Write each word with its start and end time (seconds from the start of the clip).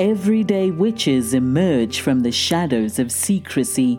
everyday 0.00 0.70
witches 0.70 1.34
emerge 1.34 2.00
from 2.00 2.20
the 2.20 2.32
shadows 2.32 2.98
of 2.98 3.12
secrecy. 3.12 3.96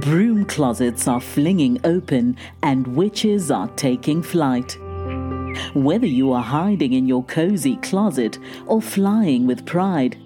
Broom 0.00 0.46
closets 0.46 1.06
are 1.06 1.20
flinging 1.20 1.78
open 1.84 2.34
and 2.62 2.86
witches 2.96 3.50
are 3.50 3.68
taking 3.76 4.22
flight. 4.22 4.78
Whether 5.74 6.06
you 6.06 6.32
are 6.32 6.42
hiding 6.42 6.94
in 6.94 7.06
your 7.06 7.24
cozy 7.24 7.76
closet 7.76 8.38
or 8.64 8.80
flying 8.80 9.46
with 9.46 9.66
pride, 9.66 10.16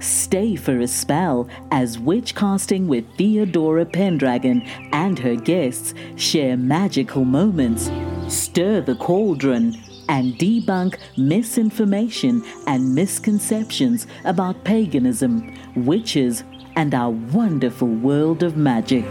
stay 0.00 0.56
for 0.56 0.80
a 0.80 0.88
spell 0.88 1.46
as 1.70 1.98
Witchcasting 1.98 2.86
with 2.86 3.04
Theodora 3.18 3.84
Pendragon 3.84 4.62
and 4.94 5.18
her 5.18 5.36
guests 5.36 5.92
share 6.16 6.56
magical 6.56 7.26
moments, 7.26 7.90
stir 8.28 8.80
the 8.80 8.94
cauldron, 8.94 9.76
and 10.08 10.34
debunk 10.34 10.98
misinformation 11.16 12.44
and 12.66 12.94
misconceptions 12.94 14.06
about 14.24 14.64
paganism, 14.64 15.54
witches, 15.76 16.44
and 16.76 16.94
our 16.94 17.10
wonderful 17.10 17.88
world 17.88 18.42
of 18.42 18.56
magic. 18.56 19.04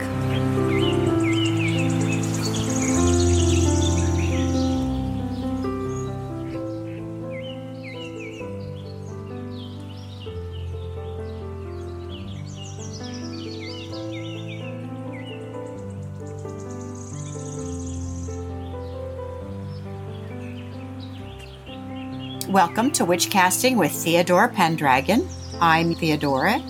Welcome 22.54 22.92
to 22.92 23.04
Witchcasting 23.04 23.78
with 23.78 23.92
Theodora 23.92 24.48
Pendragon. 24.48 25.28
I'm 25.60 25.96
Theodora. 25.96 26.62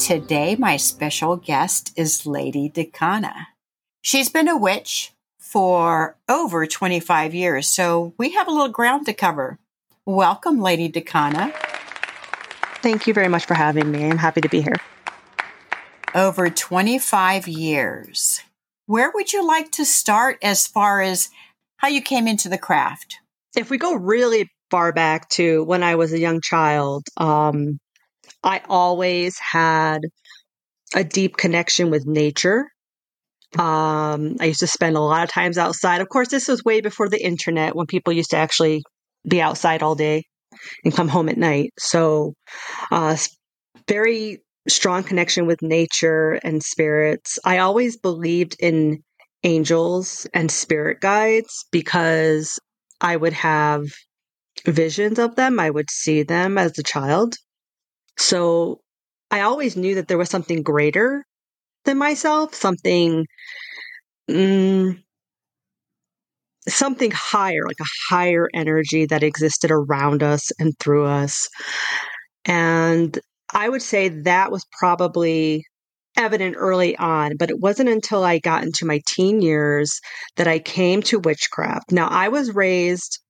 Today, 0.00 0.56
my 0.56 0.76
special 0.76 1.36
guest 1.36 1.92
is 1.94 2.26
Lady 2.26 2.68
Dekana. 2.68 3.46
She's 4.02 4.28
been 4.28 4.48
a 4.48 4.56
witch 4.56 5.12
for 5.38 6.16
over 6.28 6.66
25 6.66 7.32
years, 7.32 7.68
so 7.68 8.12
we 8.18 8.30
have 8.30 8.48
a 8.48 8.50
little 8.50 8.70
ground 8.70 9.06
to 9.06 9.12
cover. 9.12 9.60
Welcome, 10.04 10.60
Lady 10.60 10.90
Dekana. 10.90 11.54
Thank 12.82 13.06
you 13.06 13.14
very 13.14 13.28
much 13.28 13.46
for 13.46 13.54
having 13.54 13.92
me. 13.92 14.04
I'm 14.04 14.18
happy 14.18 14.40
to 14.40 14.48
be 14.48 14.62
here. 14.62 14.78
Over 16.12 16.50
25 16.50 17.46
years. 17.46 18.42
Where 18.86 19.12
would 19.14 19.32
you 19.32 19.46
like 19.46 19.70
to 19.72 19.84
start 19.84 20.38
as 20.42 20.66
far 20.66 21.02
as 21.02 21.30
how 21.76 21.86
you 21.86 22.02
came 22.02 22.26
into 22.26 22.48
the 22.48 22.58
craft? 22.58 23.20
If 23.56 23.70
we 23.70 23.78
go 23.78 23.94
really 23.94 24.50
far 24.70 24.92
back 24.92 25.28
to 25.30 25.64
when 25.64 25.82
I 25.82 25.96
was 25.96 26.12
a 26.12 26.18
young 26.18 26.40
child, 26.40 27.04
um, 27.16 27.78
I 28.42 28.60
always 28.68 29.38
had 29.38 30.00
a 30.94 31.04
deep 31.04 31.36
connection 31.36 31.90
with 31.90 32.06
nature. 32.06 32.66
Um, 33.58 34.36
I 34.40 34.46
used 34.46 34.60
to 34.60 34.66
spend 34.66 34.96
a 34.96 35.00
lot 35.00 35.24
of 35.24 35.30
times 35.30 35.58
outside. 35.58 36.00
Of 36.00 36.08
course, 36.08 36.28
this 36.28 36.48
was 36.48 36.64
way 36.64 36.80
before 36.80 37.08
the 37.08 37.22
internet 37.22 37.74
when 37.74 37.86
people 37.86 38.12
used 38.12 38.30
to 38.30 38.36
actually 38.36 38.82
be 39.26 39.40
outside 39.40 39.82
all 39.82 39.94
day 39.94 40.24
and 40.84 40.94
come 40.94 41.08
home 41.08 41.28
at 41.28 41.38
night. 41.38 41.70
So, 41.78 42.34
uh, 42.90 43.16
very 43.86 44.42
strong 44.68 45.02
connection 45.02 45.46
with 45.46 45.62
nature 45.62 46.32
and 46.44 46.62
spirits. 46.62 47.38
I 47.44 47.58
always 47.58 47.96
believed 47.96 48.56
in 48.60 49.02
angels 49.44 50.26
and 50.34 50.50
spirit 50.50 51.00
guides 51.00 51.64
because 51.72 52.58
I 53.00 53.16
would 53.16 53.32
have 53.32 53.84
visions 54.66 55.18
of 55.18 55.36
them. 55.36 55.60
I 55.60 55.70
would 55.70 55.90
see 55.90 56.22
them 56.22 56.58
as 56.58 56.78
a 56.78 56.82
child. 56.82 57.34
So 58.16 58.80
I 59.30 59.40
always 59.40 59.76
knew 59.76 59.94
that 59.96 60.08
there 60.08 60.18
was 60.18 60.30
something 60.30 60.62
greater 60.62 61.24
than 61.84 61.98
myself, 61.98 62.54
something, 62.54 63.26
mm, 64.30 65.02
something 66.68 67.10
higher, 67.10 67.62
like 67.66 67.80
a 67.80 68.14
higher 68.14 68.48
energy 68.54 69.06
that 69.06 69.22
existed 69.22 69.70
around 69.70 70.22
us 70.22 70.50
and 70.58 70.78
through 70.78 71.06
us. 71.06 71.48
And 72.44 73.18
I 73.52 73.68
would 73.68 73.82
say 73.82 74.08
that 74.08 74.50
was 74.50 74.66
probably 74.78 75.64
evident 76.16 76.56
early 76.58 76.96
on, 76.96 77.36
but 77.38 77.50
it 77.50 77.60
wasn't 77.60 77.88
until 77.88 78.24
I 78.24 78.38
got 78.38 78.64
into 78.64 78.84
my 78.84 79.00
teen 79.06 79.40
years 79.40 80.00
that 80.36 80.48
I 80.48 80.58
came 80.58 81.02
to 81.02 81.20
witchcraft. 81.20 81.92
Now, 81.92 82.08
I 82.08 82.28
was 82.28 82.54
raised 82.54 83.20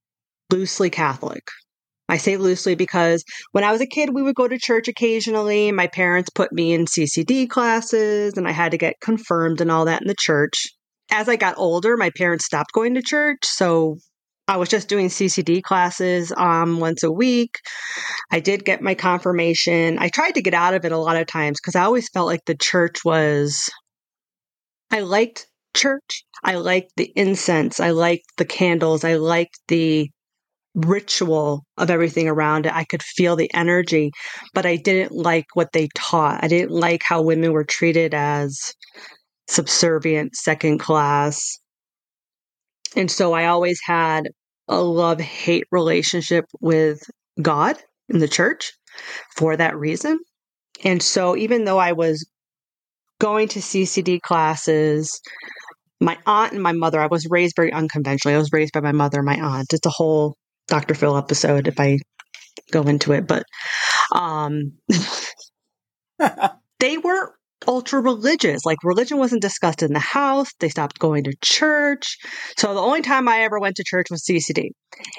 loosely 0.51 0.91
Catholic. 0.91 1.43
I 2.09 2.17
say 2.17 2.39
loosely 2.39 2.75
because 2.75 3.23
when 3.53 3.65
I 3.65 3.73
was 3.73 3.83
a 3.83 3.87
kid, 3.87 4.15
we 4.15 4.23
would 4.23 4.35
go 4.35 4.49
to 4.49 4.59
church 4.59 4.89
occasionally. 4.89 5.73
My 5.73 5.87
parents 5.87 6.31
put 6.31 6.53
me 6.53 6.73
in 6.73 6.87
CCD 6.87 7.49
classes 7.49 8.35
and 8.37 8.49
I 8.49 8.53
had 8.53 8.73
to 8.73 8.79
get 8.79 9.01
confirmed 9.01 9.61
and 9.61 9.71
all 9.71 9.85
that 9.85 10.01
in 10.01 10.09
the 10.09 10.17
church. 10.19 10.69
As 11.11 11.29
I 11.29 11.37
got 11.37 11.59
older, 11.59 11.97
my 11.97 12.11
parents 12.17 12.47
stopped 12.47 12.73
going 12.73 12.95
to 12.95 13.03
church. 13.03 13.45
So 13.45 13.97
I 14.47 14.57
was 14.57 14.71
just 14.71 14.89
doing 14.89 15.09
CCD 15.09 15.63
classes 15.63 16.33
um, 16.35 16.81
once 16.81 17.03
a 17.03 17.13
week. 17.13 17.57
I 18.31 18.41
did 18.41 18.65
get 18.65 18.81
my 18.81 18.95
confirmation. 18.95 19.99
I 19.99 20.09
tried 20.09 20.33
to 20.33 20.43
get 20.43 20.55
out 20.55 20.73
of 20.73 20.87
it 20.87 20.93
a 20.93 20.99
lot 20.99 21.17
of 21.17 21.27
times 21.27 21.59
because 21.61 21.77
I 21.77 21.85
always 21.85 22.09
felt 22.09 22.27
like 22.27 22.47
the 22.47 22.57
church 22.57 23.05
was, 23.05 23.69
I 24.91 25.01
liked 25.01 25.47
church. 25.75 26.25
I 26.43 26.55
liked 26.55 26.93
the 26.97 27.13
incense. 27.15 27.81
I 27.81 27.91
liked 27.91 28.25
the 28.39 28.47
candles. 28.47 29.05
I 29.05 29.17
liked 29.17 29.59
the 29.69 30.09
ritual 30.87 31.65
of 31.77 31.91
everything 31.91 32.29
around 32.29 32.67
it. 32.67 32.75
I 32.75 32.85
could 32.85 33.03
feel 33.03 33.37
the 33.37 33.53
energy, 33.55 34.11
but 34.55 34.67
I 34.67 34.77
didn't 34.77 35.13
like 35.13 35.47
what 35.55 35.73
they 35.73 35.89
taught. 35.95 36.43
I 36.43 36.49
didn't 36.49 36.71
like 36.71 37.03
how 37.05 37.23
women 37.23 37.53
were 37.53 37.65
treated 37.65 38.15
as 38.15 38.59
subservient, 39.49 40.37
second 40.37 40.79
class. 40.79 41.59
And 42.97 43.11
so 43.11 43.33
I 43.33 43.47
always 43.47 43.81
had 43.85 44.29
a 44.69 44.81
love 44.81 45.21
hate 45.21 45.65
relationship 45.71 46.45
with 46.61 47.01
God 47.41 47.79
in 48.09 48.19
the 48.19 48.29
church 48.29 48.73
for 49.37 49.57
that 49.57 49.77
reason. 49.77 50.19
And 50.85 51.03
so 51.03 51.37
even 51.37 51.65
though 51.65 51.79
I 51.79 51.93
was 51.93 52.27
going 53.21 53.49
to 53.49 53.61
CCD 53.61 54.21
classes, 54.21 55.21
my 56.01 56.17
aunt 56.27 56.53
and 56.53 56.63
my 56.63 56.73
mother, 56.73 57.01
I 57.01 57.07
was 57.07 57.27
raised 57.29 57.57
very 57.57 57.73
unconventionally. 57.73 58.35
I 58.35 58.39
was 58.39 58.53
raised 58.53 58.73
by 58.73 58.81
my 58.81 58.93
mother 58.93 59.19
and 59.19 59.27
my 59.27 59.41
aunt. 59.41 59.73
It's 59.73 59.87
a 59.87 59.91
whole 59.91 60.37
Dr. 60.69 60.95
Phil 60.95 61.17
episode 61.17 61.69
if 61.69 61.81
I 61.81 61.99
go 62.71 62.83
into 62.83 63.13
it, 63.13 63.27
but 63.27 63.45
um, 64.15 64.73
they 66.79 66.99
were 66.99 67.35
ultra 67.67 68.01
religious. 68.01 68.65
Like 68.65 68.79
religion 68.85 69.19
wasn't 69.19 69.43
discussed 69.43 69.83
in 69.83 69.93
the 69.93 69.99
house. 69.99 70.49
They 70.61 70.69
stopped 70.69 70.99
going 70.99 71.25
to 71.25 71.35
church. 71.43 72.19
So 72.57 72.75
the 72.75 72.81
only 72.81 73.03
time 73.03 73.29
I 73.29 73.41
ever 73.41 73.59
went 73.59 73.77
to 73.77 73.85
church 73.85 74.09
was 74.11 74.25
CCD. 74.25 74.71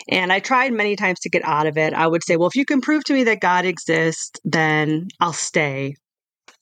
And 0.09 0.31
I 0.31 0.39
tried 0.39 0.73
many 0.73 0.95
times 0.95 1.19
to 1.21 1.29
get 1.29 1.43
out 1.43 1.67
of 1.67 1.77
it. 1.77 1.93
I 1.93 2.07
would 2.07 2.23
say, 2.23 2.37
well, 2.37 2.47
if 2.47 2.55
you 2.55 2.65
can 2.65 2.81
prove 2.81 3.03
to 3.05 3.13
me 3.13 3.25
that 3.25 3.41
God 3.41 3.65
exists, 3.65 4.39
then 4.43 5.07
I'll 5.19 5.33
stay. 5.33 5.95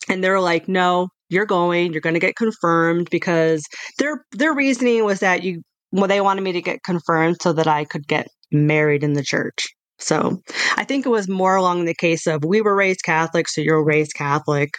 And 0.10 0.24
they're 0.24 0.42
like, 0.42 0.68
no, 0.68 1.10
you're 1.30 1.46
going, 1.46 1.92
you're 1.92 2.02
going 2.02 2.14
to 2.14 2.20
get 2.20 2.36
confirmed 2.36 3.10
because 3.12 3.64
their 3.98 4.24
their 4.32 4.54
reasoning 4.54 5.04
was 5.04 5.20
that 5.20 5.44
you 5.44 5.62
well, 5.92 6.08
they 6.08 6.22
wanted 6.22 6.42
me 6.42 6.54
to 6.54 6.62
get 6.62 6.84
confirmed 6.84 7.38
so 7.42 7.54
that 7.54 7.68
I 7.68 7.86
could 7.86 8.08
get 8.08 8.28
married 8.52 9.04
in 9.04 9.14
the 9.14 9.24
church. 9.24 9.68
So 10.00 10.42
I 10.76 10.84
think 10.84 11.06
it 11.06 11.10
was 11.10 11.28
more 11.28 11.56
along 11.56 11.86
the 11.86 11.96
case 11.96 12.28
of 12.28 12.44
we 12.46 12.62
were 12.62 12.76
raised 12.76 13.04
Catholic, 13.04 13.48
so 13.48 13.62
you're 13.62 13.84
raised 13.84 14.14
Catholic, 14.14 14.70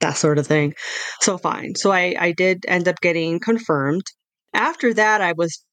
that 0.00 0.16
sort 0.16 0.38
of 0.38 0.46
thing. 0.46 0.74
So 1.20 1.38
fine. 1.38 1.74
So 1.74 1.90
I, 1.90 2.14
I 2.18 2.32
did 2.32 2.64
end 2.68 2.86
up 2.86 3.00
getting 3.00 3.40
confirmed. 3.40 4.04
After 4.52 4.94
that, 4.94 5.20
I 5.20 5.32
was 5.32 5.64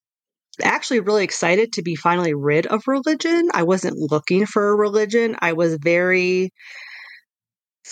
actually 0.64 1.00
really 1.00 1.24
excited 1.24 1.74
to 1.74 1.82
be 1.82 1.96
finally 1.96 2.34
rid 2.34 2.66
of 2.68 2.82
religion. 2.88 3.50
I 3.54 3.64
wasn't 3.64 3.98
looking 3.98 4.46
for 4.46 4.70
a 4.70 4.76
religion. 4.76 5.36
I 5.40 5.54
was 5.54 5.78
very 5.82 6.52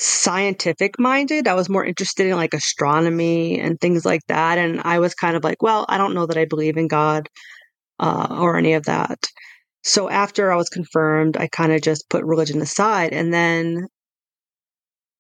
scientific 0.02 0.98
minded. 0.98 1.48
I 1.48 1.56
was 1.56 1.68
more 1.68 1.84
interested 1.84 2.26
in 2.28 2.38
like 2.38 2.54
astronomy 2.54 3.60
and 3.60 3.80
things 3.80 4.06
like 4.06 4.22
that. 4.28 4.58
And 4.58 4.82
I 4.86 5.00
was 5.00 5.14
kind 5.14 5.36
of 5.36 5.44
like, 5.44 5.62
well, 5.62 5.86
I 5.90 5.98
don't 5.98 6.14
know 6.14 6.26
that 6.26 6.38
I 6.38 6.46
believe 6.46 6.78
in 6.78 6.88
God 6.88 7.28
uh, 8.00 8.28
or 8.32 8.58
any 8.58 8.74
of 8.74 8.86
that. 8.86 9.20
So 9.84 10.10
after 10.10 10.52
I 10.52 10.56
was 10.56 10.70
confirmed, 10.70 11.36
I 11.36 11.48
kind 11.48 11.74
of 11.74 11.82
just 11.82 12.10
put 12.10 12.24
religion 12.24 12.62
aside. 12.62 13.12
And 13.12 13.34
then 13.34 13.88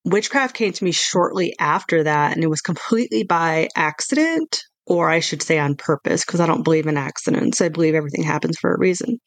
witchcraft 0.05 0.55
came 0.55 0.71
to 0.71 0.83
me 0.83 0.93
shortly 0.93 1.55
after 1.59 2.03
that. 2.03 2.33
And 2.33 2.43
it 2.43 2.49
was 2.49 2.61
completely 2.61 3.23
by 3.23 3.67
accident, 3.75 4.61
or 4.85 5.09
I 5.09 5.19
should 5.19 5.41
say 5.41 5.59
on 5.59 5.75
purpose, 5.75 6.23
because 6.25 6.39
I 6.39 6.47
don't 6.47 6.63
believe 6.63 6.87
in 6.87 6.95
accidents. 6.95 7.59
I 7.59 7.67
believe 7.67 7.95
everything 7.95 8.23
happens 8.23 8.57
for 8.57 8.73
a 8.73 8.79
reason. 8.79 9.17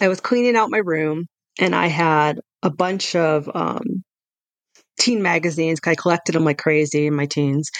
I 0.00 0.08
was 0.08 0.20
cleaning 0.20 0.56
out 0.56 0.70
my 0.70 0.82
room 0.84 1.26
and 1.60 1.72
I 1.72 1.86
had 1.86 2.40
a 2.64 2.70
bunch 2.70 3.14
of 3.14 3.48
um, 3.54 4.02
teen 4.98 5.22
magazines. 5.22 5.80
I 5.84 5.94
collected 5.94 6.34
them 6.34 6.44
like 6.44 6.58
crazy 6.58 7.06
in 7.06 7.14
my 7.14 7.26
teens. 7.26 7.70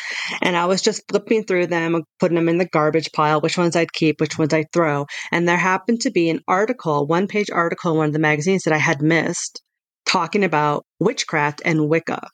And 0.42 0.56
I 0.56 0.66
was 0.66 0.82
just 0.82 1.02
flipping 1.08 1.44
through 1.44 1.68
them, 1.68 2.02
putting 2.20 2.36
them 2.36 2.48
in 2.48 2.58
the 2.58 2.68
garbage 2.68 3.10
pile, 3.12 3.40
which 3.40 3.58
ones 3.58 3.76
I'd 3.76 3.92
keep, 3.92 4.20
which 4.20 4.38
ones 4.38 4.52
I'd 4.52 4.72
throw. 4.72 5.06
And 5.32 5.48
there 5.48 5.56
happened 5.56 6.00
to 6.02 6.10
be 6.10 6.30
an 6.30 6.40
article, 6.46 7.06
one 7.06 7.26
page 7.26 7.50
article 7.50 7.92
in 7.92 7.98
one 7.98 8.06
of 8.08 8.12
the 8.12 8.18
magazines 8.18 8.62
that 8.64 8.74
I 8.74 8.78
had 8.78 9.02
missed 9.02 9.62
talking 10.06 10.44
about 10.44 10.84
witchcraft 11.00 11.60
and 11.64 11.88
Wicca 11.88 12.28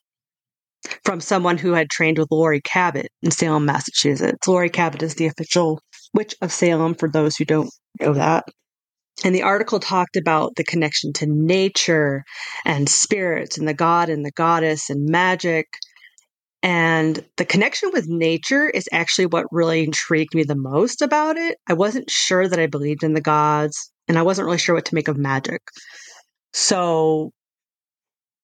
from 1.04 1.20
someone 1.20 1.58
who 1.58 1.72
had 1.72 1.88
trained 1.90 2.18
with 2.18 2.28
Laurie 2.30 2.60
Cabot 2.60 3.08
in 3.22 3.30
Salem, 3.30 3.64
Massachusetts. 3.64 4.46
Laurie 4.46 4.70
Cabot 4.70 5.02
is 5.02 5.14
the 5.14 5.26
official 5.26 5.80
witch 6.14 6.34
of 6.42 6.52
Salem 6.52 6.94
for 6.94 7.08
those 7.08 7.36
who 7.36 7.44
don't 7.44 7.70
know 8.00 8.14
that. 8.14 8.44
And 9.24 9.34
the 9.34 9.42
article 9.42 9.78
talked 9.78 10.16
about 10.16 10.56
the 10.56 10.64
connection 10.64 11.12
to 11.14 11.26
nature 11.26 12.24
and 12.64 12.88
spirits 12.88 13.58
and 13.58 13.68
the 13.68 13.74
god 13.74 14.08
and 14.08 14.24
the 14.24 14.32
goddess 14.32 14.90
and 14.90 15.08
magic. 15.08 15.66
And 16.62 17.24
the 17.36 17.44
connection 17.44 17.90
with 17.92 18.08
nature 18.08 18.68
is 18.68 18.88
actually 18.92 19.26
what 19.26 19.46
really 19.50 19.84
intrigued 19.84 20.34
me 20.34 20.44
the 20.44 20.54
most 20.54 21.02
about 21.02 21.36
it. 21.36 21.58
I 21.68 21.74
wasn't 21.74 22.10
sure 22.10 22.48
that 22.48 22.58
I 22.58 22.66
believed 22.66 23.02
in 23.02 23.14
the 23.14 23.20
gods, 23.20 23.90
and 24.08 24.18
I 24.18 24.22
wasn't 24.22 24.46
really 24.46 24.58
sure 24.58 24.74
what 24.74 24.84
to 24.86 24.94
make 24.94 25.08
of 25.08 25.16
magic. 25.16 25.60
So 26.52 27.32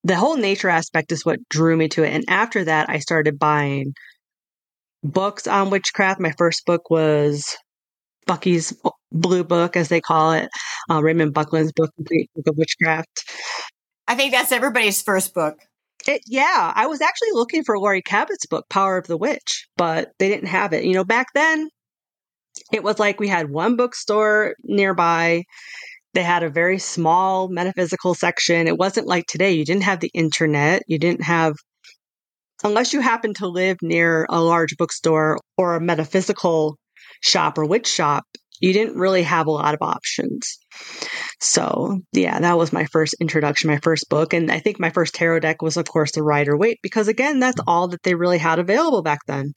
the 0.04 0.16
whole 0.16 0.36
nature 0.36 0.68
aspect 0.68 1.12
is 1.12 1.24
what 1.24 1.38
drew 1.48 1.76
me 1.76 1.88
to 1.88 2.02
it. 2.02 2.12
And 2.12 2.24
after 2.28 2.64
that, 2.64 2.88
I 2.90 2.98
started 2.98 3.38
buying 3.38 3.94
books 5.04 5.46
on 5.46 5.70
witchcraft. 5.70 6.20
My 6.20 6.32
first 6.36 6.64
book 6.66 6.90
was 6.90 7.56
Bucky's 8.26 8.72
Blue 9.12 9.44
Book, 9.44 9.76
as 9.76 9.88
they 9.88 10.00
call 10.00 10.32
it, 10.32 10.48
uh, 10.90 11.02
Raymond 11.02 11.34
Buckland's 11.34 11.72
book, 11.72 11.90
Complete 11.96 12.30
Book 12.34 12.46
of 12.48 12.56
Witchcraft. 12.56 13.24
I 14.06 14.14
think 14.14 14.32
that's 14.32 14.52
everybody's 14.52 15.02
first 15.02 15.34
book. 15.34 15.58
It, 16.06 16.22
yeah, 16.26 16.72
I 16.74 16.86
was 16.86 17.00
actually 17.00 17.32
looking 17.32 17.64
for 17.64 17.78
Laurie 17.78 18.02
Cabot's 18.02 18.46
book, 18.46 18.66
Power 18.70 18.96
of 18.96 19.06
the 19.06 19.16
Witch, 19.16 19.66
but 19.76 20.12
they 20.18 20.28
didn't 20.28 20.48
have 20.48 20.72
it. 20.72 20.84
You 20.84 20.94
know, 20.94 21.04
back 21.04 21.28
then, 21.34 21.68
it 22.72 22.82
was 22.82 22.98
like 22.98 23.20
we 23.20 23.28
had 23.28 23.50
one 23.50 23.76
bookstore 23.76 24.54
nearby 24.62 25.44
they 26.14 26.22
had 26.22 26.42
a 26.42 26.50
very 26.50 26.78
small 26.78 27.48
metaphysical 27.48 28.14
section. 28.14 28.66
It 28.66 28.78
wasn't 28.78 29.06
like 29.06 29.26
today. 29.26 29.52
You 29.52 29.64
didn't 29.64 29.84
have 29.84 30.00
the 30.00 30.10
internet. 30.14 30.82
You 30.86 30.98
didn't 30.98 31.22
have, 31.22 31.54
unless 32.64 32.92
you 32.92 33.00
happened 33.00 33.36
to 33.36 33.46
live 33.46 33.76
near 33.82 34.26
a 34.28 34.40
large 34.40 34.76
bookstore 34.76 35.38
or 35.56 35.76
a 35.76 35.80
metaphysical 35.80 36.76
shop 37.20 37.58
or 37.58 37.66
witch 37.66 37.86
shop, 37.86 38.24
you 38.60 38.72
didn't 38.72 38.96
really 38.96 39.22
have 39.22 39.46
a 39.46 39.52
lot 39.52 39.74
of 39.74 39.82
options. 39.82 40.58
So, 41.40 42.00
yeah, 42.12 42.40
that 42.40 42.58
was 42.58 42.72
my 42.72 42.84
first 42.86 43.14
introduction, 43.20 43.70
my 43.70 43.80
first 43.82 44.08
book. 44.08 44.32
And 44.32 44.50
I 44.50 44.58
think 44.58 44.80
my 44.80 44.90
first 44.90 45.14
tarot 45.14 45.40
deck 45.40 45.62
was, 45.62 45.76
of 45.76 45.88
course, 45.88 46.12
the 46.12 46.22
Rider 46.22 46.56
Waite, 46.56 46.80
because 46.82 47.08
again, 47.08 47.38
that's 47.40 47.60
all 47.66 47.88
that 47.88 48.02
they 48.02 48.14
really 48.14 48.38
had 48.38 48.58
available 48.58 49.02
back 49.02 49.20
then. 49.26 49.52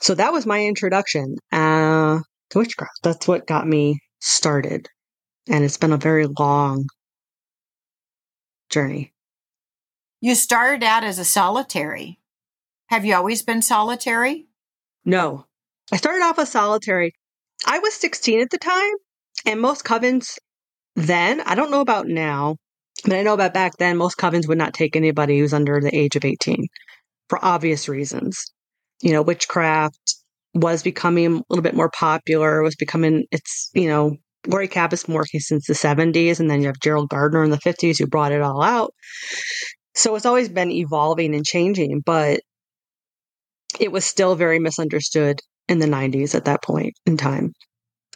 So 0.00 0.14
that 0.14 0.32
was 0.32 0.46
my 0.46 0.64
introduction 0.64 1.36
uh, 1.52 2.20
to 2.50 2.58
witchcraft. 2.58 2.98
That's 3.02 3.26
what 3.26 3.46
got 3.46 3.66
me 3.66 3.98
started 4.20 4.88
and 5.48 5.64
it's 5.64 5.76
been 5.76 5.92
a 5.92 5.98
very 5.98 6.26
long 6.38 6.86
journey. 8.70 9.12
You 10.20 10.34
started 10.34 10.82
out 10.82 11.04
as 11.04 11.18
a 11.18 11.24
solitary. 11.24 12.18
Have 12.88 13.04
you 13.04 13.14
always 13.14 13.42
been 13.42 13.62
solitary? 13.62 14.46
No. 15.04 15.46
I 15.92 15.96
started 15.96 16.24
off 16.24 16.38
as 16.38 16.50
solitary. 16.50 17.12
I 17.64 17.78
was 17.78 17.94
16 17.94 18.40
at 18.40 18.50
the 18.50 18.58
time, 18.58 18.92
and 19.46 19.60
most 19.60 19.84
covens 19.84 20.38
then, 20.94 21.40
I 21.42 21.54
don't 21.54 21.70
know 21.70 21.80
about 21.80 22.06
now, 22.06 22.56
but 23.04 23.14
I 23.14 23.22
know 23.22 23.34
about 23.34 23.54
back 23.54 23.76
then, 23.78 23.96
most 23.96 24.18
covens 24.18 24.48
would 24.48 24.58
not 24.58 24.74
take 24.74 24.96
anybody 24.96 25.38
who's 25.38 25.52
under 25.52 25.80
the 25.80 25.94
age 25.94 26.16
of 26.16 26.24
18 26.24 26.66
for 27.28 27.44
obvious 27.44 27.88
reasons. 27.88 28.52
You 29.02 29.12
know, 29.12 29.22
witchcraft 29.22 30.16
was 30.54 30.82
becoming 30.82 31.36
a 31.36 31.42
little 31.50 31.62
bit 31.62 31.74
more 31.74 31.90
popular, 31.90 32.62
was 32.62 32.76
becoming, 32.76 33.24
it's, 33.30 33.70
you 33.74 33.88
know, 33.88 34.16
Cabot's 34.70 35.04
been 35.04 35.14
working 35.14 35.40
since 35.40 35.66
the 35.66 35.74
70s, 35.74 36.40
and 36.40 36.48
then 36.48 36.60
you 36.60 36.68
have 36.68 36.80
Gerald 36.80 37.10
Gardner 37.10 37.44
in 37.44 37.50
the 37.50 37.58
50s 37.58 37.98
who 37.98 38.06
brought 38.06 38.32
it 38.32 38.42
all 38.42 38.62
out. 38.62 38.94
So 39.94 40.14
it's 40.14 40.26
always 40.26 40.48
been 40.48 40.70
evolving 40.70 41.34
and 41.34 41.44
changing, 41.44 42.02
but 42.04 42.40
it 43.80 43.90
was 43.90 44.04
still 44.04 44.34
very 44.34 44.58
misunderstood 44.58 45.40
in 45.68 45.78
the 45.78 45.86
90s 45.86 46.34
at 46.34 46.44
that 46.44 46.62
point 46.62 46.94
in 47.06 47.16
time. 47.16 47.52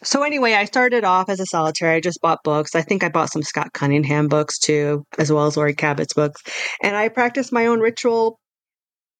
So 0.03 0.23
anyway, 0.23 0.53
I 0.53 0.65
started 0.65 1.03
off 1.03 1.29
as 1.29 1.39
a 1.39 1.45
solitary. 1.45 1.95
I 1.95 1.99
just 1.99 2.21
bought 2.21 2.43
books. 2.43 2.73
I 2.73 2.81
think 2.81 3.03
I 3.03 3.09
bought 3.09 3.31
some 3.31 3.43
Scott 3.43 3.71
Cunningham 3.73 4.27
books 4.27 4.57
too, 4.57 5.05
as 5.19 5.31
well 5.31 5.45
as 5.45 5.57
Laurie 5.57 5.75
Cabot's 5.75 6.13
books. 6.13 6.41
And 6.81 6.95
I 6.95 7.09
practiced 7.09 7.53
my 7.53 7.67
own 7.67 7.79
ritual 7.79 8.39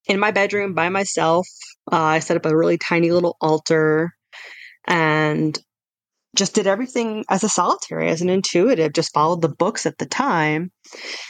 in 0.06 0.18
my 0.18 0.32
bedroom 0.32 0.74
by 0.74 0.88
myself. 0.88 1.46
Uh, 1.90 1.96
I 1.96 2.18
set 2.18 2.36
up 2.36 2.46
a 2.46 2.56
really 2.56 2.78
tiny 2.78 3.12
little 3.12 3.36
altar 3.40 4.10
and 4.86 5.56
just 6.34 6.54
did 6.54 6.66
everything 6.66 7.24
as 7.28 7.44
a 7.44 7.48
solitary, 7.48 8.08
as 8.08 8.22
an 8.22 8.30
intuitive, 8.30 8.92
just 8.92 9.12
followed 9.12 9.42
the 9.42 9.48
books 9.48 9.86
at 9.86 9.98
the 9.98 10.06
time 10.06 10.72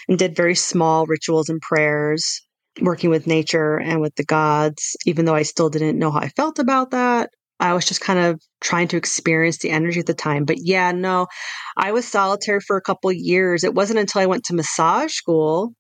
and 0.09 0.19
did 0.19 0.37
very 0.37 0.55
small 0.55 1.07
rituals 1.07 1.49
and 1.49 1.61
prayers, 1.61 2.41
working 2.81 3.11
with 3.11 3.27
nature 3.27 3.79
and 3.79 4.01
with 4.01 4.15
the 4.15 4.25
gods, 4.25 4.97
even 5.07 5.25
though 5.25 5.35
I 5.35 5.43
still 5.43 5.69
didn't 5.69 5.99
know 5.99 6.11
how 6.11 6.21
I 6.21 6.29
felt 6.31 6.59
about 6.59 6.93
that. 6.93 7.31
I 7.61 7.75
was 7.75 7.85
just 7.85 8.01
kind 8.01 8.19
of 8.19 8.41
trying 8.61 8.89
to 8.89 8.97
experience 8.97 9.59
the 9.59 9.71
energy 9.71 10.01
at 10.01 10.07
the 10.07 10.15
time. 10.15 10.45
But 10.45 10.57
yeah, 10.59 10.91
no, 10.91 11.29
I 11.77 11.93
was 11.93 12.07
solitary 12.07 12.61
for 12.61 12.77
a 12.77 12.83
couple 12.83 13.13
years. 13.13 13.63
It 13.63 13.75
wasn't 13.75 14.01
until 14.01 14.21
I 14.21 14.27
went 14.27 14.45
to 14.45 14.55
massage 14.55 15.13
school 15.13 15.75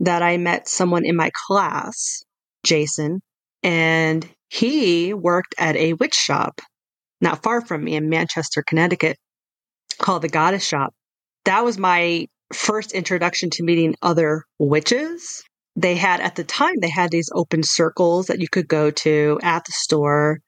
that 0.00 0.22
I 0.22 0.36
met 0.36 0.68
someone 0.68 1.04
in 1.04 1.14
my 1.14 1.30
class, 1.46 2.24
Jason, 2.64 3.20
and 3.62 4.28
he 4.48 5.14
worked 5.14 5.54
at 5.58 5.76
a 5.76 5.92
witch 5.94 6.14
shop 6.14 6.60
not 7.20 7.42
far 7.42 7.60
from 7.64 7.84
me 7.84 7.94
in 7.94 8.08
Manchester, 8.08 8.62
Connecticut, 8.66 9.16
called 9.98 10.22
the 10.22 10.28
Goddess 10.28 10.66
Shop. 10.66 10.92
That 11.44 11.64
was 11.64 11.78
my 11.78 12.26
first 12.52 12.92
introduction 12.92 13.50
to 13.50 13.62
meeting 13.62 13.94
other 14.02 14.44
witches. 14.58 15.42
They 15.76 15.94
had, 15.94 16.20
at 16.20 16.36
the 16.36 16.44
time, 16.44 16.74
they 16.80 16.88
had 16.88 17.10
these 17.10 17.28
open 17.34 17.62
circles 17.62 18.26
that 18.26 18.40
you 18.40 18.48
could 18.48 18.66
go 18.66 18.90
to 18.90 19.38
at 19.42 19.64
the 19.64 19.72
store 19.72 20.40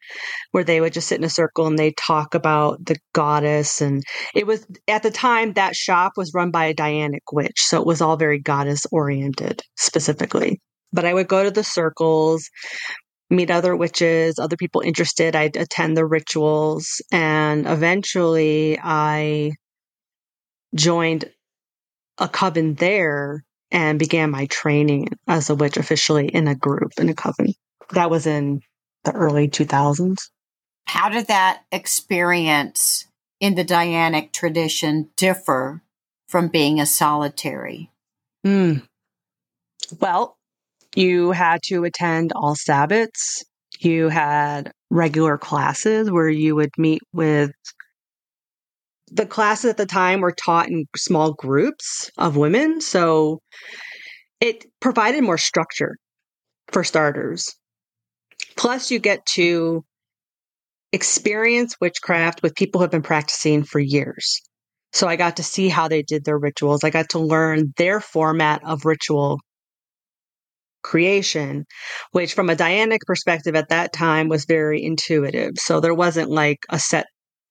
where 0.53 0.65
they 0.65 0.81
would 0.81 0.95
just 0.95 1.09
sit 1.09 1.19
in 1.19 1.25
a 1.25 1.31
circle 1.31 1.67
and 1.67 1.79
they 1.79 1.93
talk 1.93 2.35
about 2.35 2.85
the 2.85 2.97
goddess. 3.13 3.83
And 3.83 4.03
it 4.35 4.47
was, 4.47 4.67
at 4.89 5.03
the 5.03 5.11
time, 5.11 5.53
that 5.53 5.77
shop 5.77 6.13
was 6.17 6.33
run 6.35 6.51
by 6.51 6.67
a 6.67 6.75
Dianic 6.75 7.21
witch. 7.33 7.61
So 7.61 7.81
it 7.81 7.87
was 7.87 8.01
all 8.01 8.17
very 8.17 8.39
goddess 8.39 8.87
oriented 8.91 9.63
specifically. 9.77 10.61
But 10.93 11.05
I 11.05 11.13
would 11.13 11.29
go 11.29 11.45
to 11.45 11.51
the 11.51 11.65
circles 11.65 12.49
meet 13.31 13.51
other 13.51 13.77
witches, 13.77 14.39
other 14.39 14.57
people 14.57 14.81
interested. 14.81 15.37
I'd 15.37 15.57
attend 15.57 15.97
the 15.97 16.07
rituals. 16.07 17.03
And 17.13 17.67
eventually 17.67 18.79
I 18.83 19.53
joined 20.75 21.31
a 22.19 22.29
coven 22.29 22.75
there 22.75 23.45
and 23.71 23.99
began 23.99 24.31
my 24.31 24.47
training 24.47 25.09
as 25.27 25.51
a 25.51 25.55
witch 25.55 25.77
officially 25.77 26.29
in 26.29 26.49
a 26.49 26.55
group, 26.55 26.93
in 26.99 27.09
a 27.09 27.15
coven. 27.15 27.55
That 27.93 28.11
was 28.11 28.27
in 28.27 28.61
the 29.05 29.13
early 29.13 29.49
2000s. 29.49 30.19
How 30.87 31.09
did 31.09 31.27
that 31.27 31.63
experience 31.71 33.07
in 33.41 33.55
the 33.55 33.65
Dianic 33.65 34.33
tradition 34.33 35.11
differ 35.17 35.83
from 36.29 36.49
being 36.49 36.81
a 36.81 36.87
solitary? 36.87 37.91
Mm. 38.47 38.87
Well, 40.01 40.37
you 40.95 41.33
had 41.33 41.63
to 41.65 41.85
attend 41.85 42.33
all 42.35 42.55
Sabbats. 42.55 43.45
You 43.81 44.09
had 44.09 44.73
regular 44.91 45.39
classes 45.39 46.11
where 46.11 46.29
you 46.29 46.57
would 46.57 46.71
meet 46.79 47.03
with 47.13 47.53
the 49.11 49.27
classes 49.27 49.71
at 49.71 49.77
the 49.77 49.87
time 49.87 50.21
were 50.21 50.33
taught 50.33 50.69
in 50.69 50.87
small 50.97 51.33
groups 51.33 52.11
of 52.19 52.37
women. 52.37 52.81
So 52.81 53.41
it 54.41 54.67
provided 54.81 55.23
more 55.23 55.39
structure 55.39 55.97
for 56.69 56.85
starters. 56.85 57.55
Plus, 58.57 58.91
you 58.91 58.99
get 58.99 59.25
to 59.35 59.85
experience 60.93 61.77
witchcraft 61.81 62.43
with 62.43 62.55
people 62.55 62.79
who 62.79 62.85
have 62.85 62.91
been 62.91 63.03
practicing 63.03 63.63
for 63.63 63.79
years. 63.79 64.41
So 64.93 65.07
I 65.07 65.17
got 65.17 65.37
to 65.37 65.43
see 65.43 65.69
how 65.69 65.89
they 65.89 66.03
did 66.03 66.25
their 66.25 66.39
rituals. 66.39 66.83
I 66.83 66.91
got 66.91 67.11
to 67.11 67.19
learn 67.19 67.73
their 67.77 68.01
format 68.01 68.63
of 68.65 68.85
ritual 68.85 69.39
creation, 70.83 71.67
which 72.13 72.35
from 72.35 72.49
a 72.49 72.57
Dianic 72.57 73.01
perspective 73.07 73.55
at 73.55 73.69
that 73.69 73.93
time 73.93 74.29
was 74.29 74.47
very 74.47 74.83
intuitive. 74.83 75.53
So 75.57 75.81
there 75.81 75.95
wasn't 75.95 76.31
like 76.31 76.61
a 76.71 76.79
set 76.79 77.07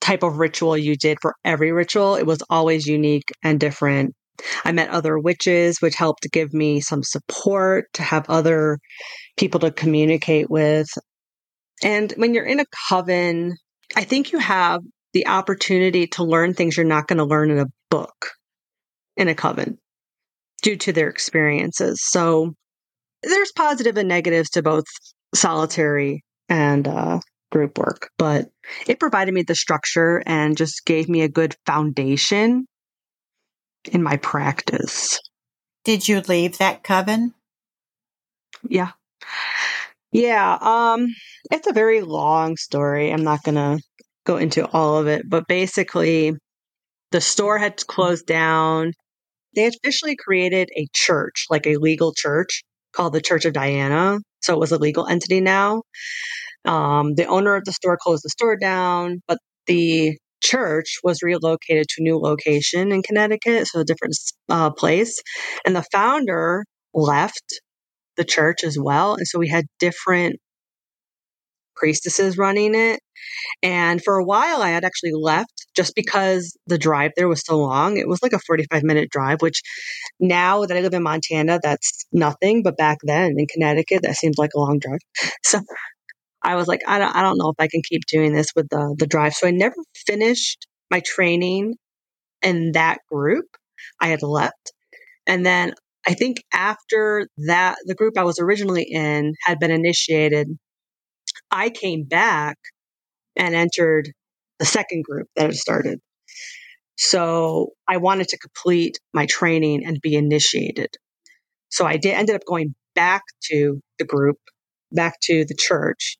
type 0.07 0.23
of 0.23 0.37
ritual 0.37 0.77
you 0.77 0.95
did 0.95 1.17
for 1.21 1.35
every 1.43 1.73
ritual. 1.73 2.15
It 2.15 2.25
was 2.25 2.39
always 2.49 2.87
unique 2.87 3.29
and 3.43 3.59
different. 3.59 4.15
I 4.63 4.71
met 4.71 4.89
other 4.89 5.19
witches, 5.19 5.81
which 5.81 5.95
helped 5.95 6.31
give 6.31 6.53
me 6.53 6.79
some 6.79 7.03
support 7.03 7.85
to 7.93 8.03
have 8.03 8.29
other 8.29 8.79
people 9.35 9.59
to 9.61 9.71
communicate 9.71 10.49
with. 10.49 10.87
And 11.83 12.13
when 12.15 12.33
you're 12.33 12.45
in 12.45 12.61
a 12.61 12.65
coven, 12.89 13.55
I 13.95 14.05
think 14.05 14.31
you 14.31 14.39
have 14.39 14.81
the 15.13 15.27
opportunity 15.27 16.07
to 16.07 16.23
learn 16.23 16.53
things 16.53 16.77
you're 16.77 16.85
not 16.85 17.07
going 17.07 17.17
to 17.17 17.25
learn 17.25 17.51
in 17.51 17.59
a 17.59 17.65
book 17.89 18.31
in 19.17 19.27
a 19.27 19.35
coven 19.35 19.77
due 20.61 20.77
to 20.77 20.93
their 20.93 21.09
experiences. 21.09 21.99
So 22.01 22.53
there's 23.23 23.51
positive 23.51 23.97
and 23.97 24.07
negatives 24.07 24.51
to 24.51 24.61
both 24.61 24.85
solitary 25.35 26.23
and 26.47 26.87
uh, 26.87 27.19
group 27.51 27.77
work, 27.77 28.10
but 28.18 28.50
it 28.88 29.00
provided 29.00 29.34
me 29.34 29.44
the 29.44 29.56
structure 29.56 30.22
and 30.25 30.58
just 30.58 30.86
gave 30.86 31.08
me 31.08 31.22
a 31.22 31.30
good 31.30 31.56
foundation 31.66 32.66
in 33.92 34.04
my 34.04 34.18
practice. 34.18 35.20
did 35.84 36.08
you 36.08 36.20
leave 36.22 36.58
that 36.58 36.84
coven? 36.84 37.34
Yeah. 38.68 38.92
Yeah, 40.12 40.58
um 40.60 41.08
it's 41.51 41.68
a 41.68 41.74
very 41.74 42.01
long 42.01 42.58
story. 42.58 43.12
I'm 43.12 43.24
not 43.24 43.44
going 43.44 43.56
to 43.56 43.82
go 44.25 44.38
into 44.38 44.68
all 44.68 44.98
of 44.98 45.08
it, 45.08 45.24
but 45.30 45.48
basically 45.48 46.34
the 47.12 47.22
store 47.22 47.58
had 47.58 47.86
closed 47.88 48.25
down. 48.25 48.94
They 49.56 49.68
officially 49.68 50.16
created 50.16 50.70
a 50.75 50.88
church, 50.94 51.46
like 51.50 51.66
a 51.66 51.77
legal 51.77 52.13
church 52.13 52.63
called 52.94 53.13
the 53.13 53.22
Church 53.22 53.46
of 53.46 53.54
Diana. 53.54 54.20
So 54.42 54.54
it 54.54 54.60
was 54.60 54.72
a 54.72 54.77
legal 54.77 55.08
entity 55.08 55.39
now. 55.42 55.84
Um, 56.67 57.15
the 57.15 57.25
owner 57.27 57.55
of 57.55 57.65
the 57.65 57.71
store 57.74 57.97
closed 58.01 58.24
the 58.24 58.29
store 58.29 58.57
down, 58.57 59.21
but 59.27 59.39
the 59.67 60.17
church 60.43 61.00
was 61.03 61.24
relocated 61.24 61.88
to 61.89 62.01
a 62.01 62.03
new 62.03 62.19
location 62.19 62.91
in 62.91 63.01
Connecticut, 63.03 63.67
so 63.67 63.79
a 63.79 63.86
different 63.86 64.15
uh, 64.50 64.71
place. 64.71 65.21
And 65.65 65.75
the 65.75 65.86
founder 65.91 66.65
left 66.93 67.62
the 68.17 68.25
church 68.25 68.63
as 68.63 68.77
well. 68.79 69.15
And 69.15 69.27
so 69.27 69.39
we 69.39 69.50
had 69.50 69.65
different 69.79 70.38
priestesses 71.75 72.38
running 72.38 72.75
it. 72.75 73.00
And 73.63 74.03
for 74.03 74.17
a 74.17 74.24
while, 74.24 74.62
I 74.62 74.69
had 74.69 74.86
actually 74.86 75.13
left 75.13 75.67
just 75.75 75.95
because 75.95 76.57
the 76.67 76.77
drive 76.77 77.12
there 77.15 77.27
was 77.27 77.43
so 77.45 77.57
long. 77.57 77.97
It 77.97 78.07
was 78.07 78.21
like 78.24 78.33
a 78.33 78.39
45 78.39 78.83
minute 78.83 79.09
drive, 79.09 79.41
which 79.41 79.62
now 80.19 80.65
that 80.65 80.77
I 80.77 80.81
live 80.81 80.93
in 80.93 81.03
Montana, 81.03 81.59
that's 81.62 82.05
nothing. 82.12 82.63
But 82.63 82.77
back 82.77 82.97
then 83.03 83.36
in 83.38 83.47
Connecticut, 83.47 84.03
that 84.03 84.15
seemed 84.15 84.36
like 84.38 84.51
a 84.55 84.59
long 84.59 84.79
drive. 84.79 85.00
So 85.43 85.62
I 86.44 86.56
was 86.56 86.67
like, 86.67 86.82
I 86.88 87.00
don't, 87.00 87.15
I 87.15 87.22
don't 87.22 87.38
know 87.38 87.50
if 87.50 87.56
I 87.60 87.67
can 87.67 87.82
keep 87.88 88.06
doing 88.06 88.34
this 88.34 88.51
with 88.56 88.70
the, 88.70 88.96
the 88.98 89.08
drive. 89.08 89.34
So 89.34 89.48
I 89.48 89.51
never 89.51 89.75
finished 90.06 90.67
my 90.91 91.00
training 91.01 91.75
in 92.41 92.74
that 92.74 93.00
group. 93.12 93.46
I 94.00 94.08
had 94.08 94.24
left. 94.24 94.74
And 95.25 95.46
then 95.46 95.74
I 96.08 96.13
think 96.13 96.44
after 96.53 97.27
that, 97.48 97.77
the 97.86 97.96
group 97.96 98.17
I 98.17 98.24
was 98.24 98.39
originally 98.39 98.84
in 98.84 99.34
had 99.44 99.60
been 99.60 99.72
initiated. 99.72 100.48
I 101.51 101.70
came 101.70 102.03
back 102.03 102.58
and 103.36 103.56
entered 103.56 104.12
the 104.60 104.65
second 104.65 105.03
group 105.03 105.27
that 105.36 105.48
had 105.48 105.56
started. 105.56 106.00
So 106.98 107.72
I 107.88 107.98
wanted 107.98 108.29
to 108.29 108.39
complete 108.39 109.00
my 109.13 109.25
training 109.25 109.86
and 109.86 110.01
be 110.01 110.15
initiated. 110.15 110.96
So 111.70 111.86
I 111.86 111.98
did 111.98 112.13
ended 112.13 112.36
up 112.36 112.46
going 112.48 112.74
back 112.96 113.24
to 113.51 113.82
the 114.00 114.06
group, 114.06 114.38
back 114.91 115.20
to 115.24 115.46
the 115.46 115.56
church 115.56 116.17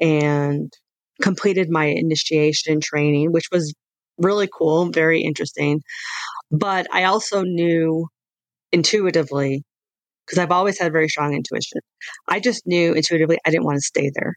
and 0.00 0.72
completed 1.20 1.68
my 1.70 1.86
initiation 1.86 2.80
training, 2.80 3.32
which 3.32 3.48
was 3.50 3.74
really 4.18 4.48
cool, 4.52 4.90
very 4.90 5.20
interesting. 5.20 5.80
But 6.50 6.86
I 6.92 7.04
also 7.04 7.42
knew 7.42 8.08
intuitively, 8.72 9.62
because 10.26 10.38
I've 10.38 10.52
always 10.52 10.78
had 10.78 10.92
very 10.92 11.08
strong 11.08 11.34
intuition, 11.34 11.80
I 12.28 12.40
just 12.40 12.66
knew 12.66 12.92
intuitively 12.92 13.38
I 13.44 13.50
didn't 13.50 13.64
want 13.64 13.76
to 13.76 13.82
stay 13.82 14.10
there. 14.14 14.34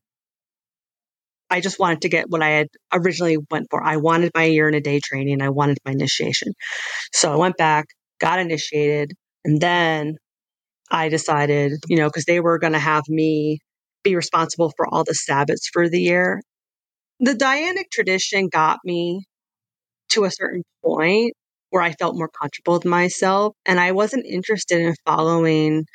I 1.50 1.60
just 1.60 1.80
wanted 1.80 2.02
to 2.02 2.10
get 2.10 2.30
what 2.30 2.42
I 2.42 2.50
had 2.50 2.68
originally 2.94 3.38
went 3.52 3.68
for. 3.70 3.84
I 3.84 3.98
wanted 3.98 4.32
my 4.34 4.46
year 4.46 4.70
in 4.70 4.74
a 4.74 4.80
day 4.80 5.02
training. 5.04 5.42
I 5.42 5.50
wanted 5.50 5.80
my 5.86 5.92
initiation. 5.92 6.54
So 7.12 7.32
I 7.32 7.36
went 7.36 7.58
back, 7.58 7.88
got 8.22 8.40
initiated, 8.40 9.12
and 9.44 9.60
then 9.60 10.16
I 10.90 11.10
decided, 11.10 11.74
you 11.88 11.98
know, 11.98 12.08
because 12.08 12.24
they 12.24 12.40
were 12.40 12.58
going 12.58 12.74
to 12.74 12.80
have 12.80 13.04
me 13.10 13.60
be 14.04 14.16
responsible 14.16 14.72
for 14.76 14.88
all 14.88 15.04
the 15.04 15.14
Sabbats 15.30 15.70
for 15.72 15.90
the 15.90 16.02
year. 16.02 16.42
The 17.20 17.34
Dianic 17.34 17.92
tradition 17.92 18.48
got 18.48 18.80
me 18.84 19.26
to 20.10 20.26
a 20.26 20.32
certain 20.32 20.64
point 20.84 21.34
where 21.70 21.82
I 21.82 21.94
felt 21.94 22.18
more 22.18 22.30
comfortable 22.30 22.74
with 22.74 22.86
myself. 22.86 23.56
And 23.66 23.80
I 23.80 23.92
wasn't 23.92 24.26
interested 24.26 24.80
in 24.82 24.96
following 25.06 25.86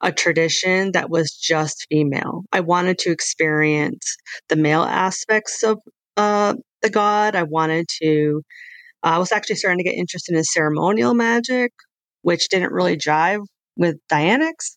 a 0.00 0.12
tradition 0.12 0.92
that 0.92 1.10
was 1.10 1.32
just 1.32 1.86
female. 1.90 2.42
I 2.52 2.60
wanted 2.60 2.98
to 3.00 3.10
experience 3.10 4.16
the 4.48 4.56
male 4.56 4.82
aspects 4.82 5.62
of 5.62 5.78
uh, 6.16 6.54
the 6.82 6.90
god. 6.90 7.34
I 7.34 7.42
wanted 7.42 7.86
to, 8.02 8.42
uh, 9.02 9.08
I 9.08 9.18
was 9.18 9.32
actually 9.32 9.56
starting 9.56 9.78
to 9.78 9.90
get 9.90 9.98
interested 9.98 10.36
in 10.36 10.44
ceremonial 10.44 11.14
magic, 11.14 11.72
which 12.22 12.48
didn't 12.48 12.72
really 12.72 12.96
jive 12.96 13.44
with 13.76 13.96
Dianics. 14.10 14.76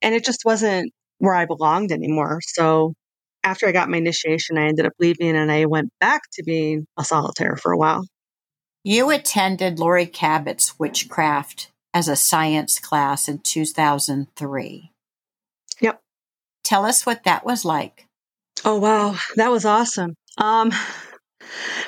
And 0.00 0.14
it 0.14 0.24
just 0.24 0.44
wasn't 0.44 0.92
where 1.20 1.34
I 1.34 1.44
belonged 1.44 1.92
anymore. 1.92 2.40
So 2.42 2.94
after 3.44 3.68
I 3.68 3.72
got 3.72 3.88
my 3.88 3.98
initiation, 3.98 4.58
I 4.58 4.66
ended 4.66 4.86
up 4.86 4.92
leaving 4.98 5.36
and 5.36 5.52
I 5.52 5.66
went 5.66 5.90
back 6.00 6.22
to 6.32 6.42
being 6.42 6.86
a 6.98 7.04
solitaire 7.04 7.56
for 7.56 7.72
a 7.72 7.78
while. 7.78 8.04
You 8.82 9.10
attended 9.10 9.78
Laurie 9.78 10.06
Cabot's 10.06 10.78
witchcraft 10.78 11.70
as 11.92 12.08
a 12.08 12.16
science 12.16 12.78
class 12.78 13.28
in 13.28 13.38
2003. 13.38 14.90
Yep. 15.80 16.00
Tell 16.64 16.86
us 16.86 17.04
what 17.04 17.24
that 17.24 17.44
was 17.44 17.64
like. 17.64 18.06
Oh, 18.64 18.78
wow. 18.78 19.16
That 19.36 19.50
was 19.50 19.64
awesome. 19.66 20.14
Um, 20.38 20.72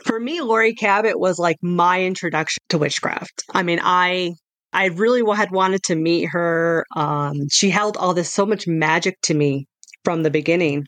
for 0.05 0.21
me, 0.21 0.43
Laurie 0.43 0.75
Cabot 0.75 1.19
was 1.19 1.39
like 1.39 1.57
my 1.63 2.03
introduction 2.03 2.59
to 2.69 2.79
witchcraft. 2.79 3.45
I 3.51 3.63
mean, 3.63 3.81
I 3.83 4.35
I 4.73 4.87
really 4.87 5.23
had 5.35 5.51
wanted 5.51 5.83
to 5.85 5.95
meet 5.95 6.29
her. 6.31 6.85
Um, 6.97 7.49
she 7.51 7.71
held 7.71 7.97
all 7.97 8.15
this 8.15 8.33
so 8.33 8.47
much 8.47 8.67
magic 8.67 9.21
to 9.23 9.35
me 9.35 9.67
from 10.05 10.23
the 10.23 10.31
beginning. 10.31 10.87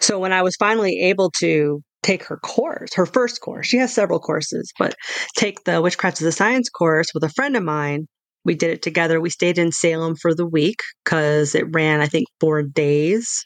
So 0.00 0.18
when 0.18 0.32
I 0.32 0.42
was 0.42 0.56
finally 0.56 1.00
able 1.00 1.30
to 1.38 1.80
take 2.02 2.24
her 2.24 2.36
course, 2.36 2.94
her 2.94 3.06
first 3.06 3.40
course, 3.40 3.66
she 3.66 3.78
has 3.78 3.92
several 3.92 4.20
courses, 4.20 4.70
but 4.78 4.94
take 5.36 5.64
the 5.64 5.80
Witchcraft 5.80 6.20
as 6.20 6.26
a 6.26 6.32
Science 6.32 6.68
course 6.68 7.08
with 7.14 7.24
a 7.24 7.30
friend 7.30 7.56
of 7.56 7.62
mine. 7.62 8.06
We 8.44 8.54
did 8.54 8.70
it 8.70 8.82
together. 8.82 9.20
We 9.20 9.30
stayed 9.30 9.56
in 9.56 9.72
Salem 9.72 10.16
for 10.20 10.34
the 10.34 10.46
week 10.46 10.80
because 11.02 11.54
it 11.54 11.64
ran, 11.72 12.00
I 12.00 12.06
think, 12.06 12.26
four 12.40 12.62
days 12.62 13.42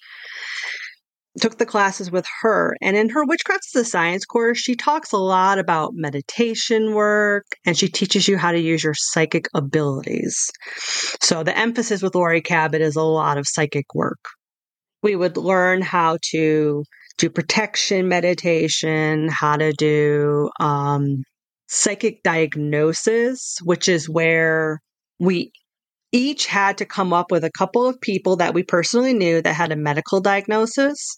took 1.39 1.59
the 1.59 1.67
classes 1.67 2.11
with 2.11 2.27
her. 2.43 2.77
And 2.81 2.97
in 2.97 3.09
her 3.11 3.25
Witchcraft 3.25 3.65
as 3.75 3.83
a 3.83 3.85
Science 3.85 4.25
course, 4.25 4.59
she 4.59 4.75
talks 4.75 5.13
a 5.13 5.19
lot 5.19 5.59
about 5.59 5.93
meditation 5.95 6.95
work 6.95 7.47
and 7.67 7.77
she 7.77 7.89
teaches 7.89 8.29
you 8.29 8.37
how 8.39 8.53
to 8.53 8.59
use 8.59 8.85
your 8.85 8.95
psychic 8.95 9.49
abilities. 9.55 10.51
So 11.21 11.43
the 11.43 11.57
emphasis 11.57 12.03
with 12.03 12.15
Laurie 12.15 12.43
Cabot 12.43 12.81
is 12.81 12.97
a 12.97 13.03
lot 13.03 13.39
of 13.39 13.47
psychic 13.47 13.87
work. 13.95 14.21
We 15.03 15.17
would 15.17 15.37
learn 15.37 15.83
how 15.83 16.19
to 16.31 16.85
do 17.19 17.31
protection 17.31 18.09
meditation, 18.09 19.29
how 19.29 19.57
to 19.57 19.73
do 19.73 20.51
um, 20.61 21.23
psychic 21.69 22.23
diagnosis, 22.23 23.59
which 23.63 23.89
is 23.89 24.09
where 24.09 24.81
we 25.19 25.53
each 26.13 26.47
had 26.47 26.79
to 26.79 26.87
come 26.87 27.13
up 27.13 27.31
with 27.31 27.45
a 27.45 27.51
couple 27.51 27.87
of 27.87 28.01
people 28.01 28.37
that 28.37 28.55
we 28.55 28.63
personally 28.63 29.13
knew 29.13 29.43
that 29.43 29.53
had 29.55 29.73
a 29.73 29.77
medical 29.77 30.21
diagnosis. 30.21 31.17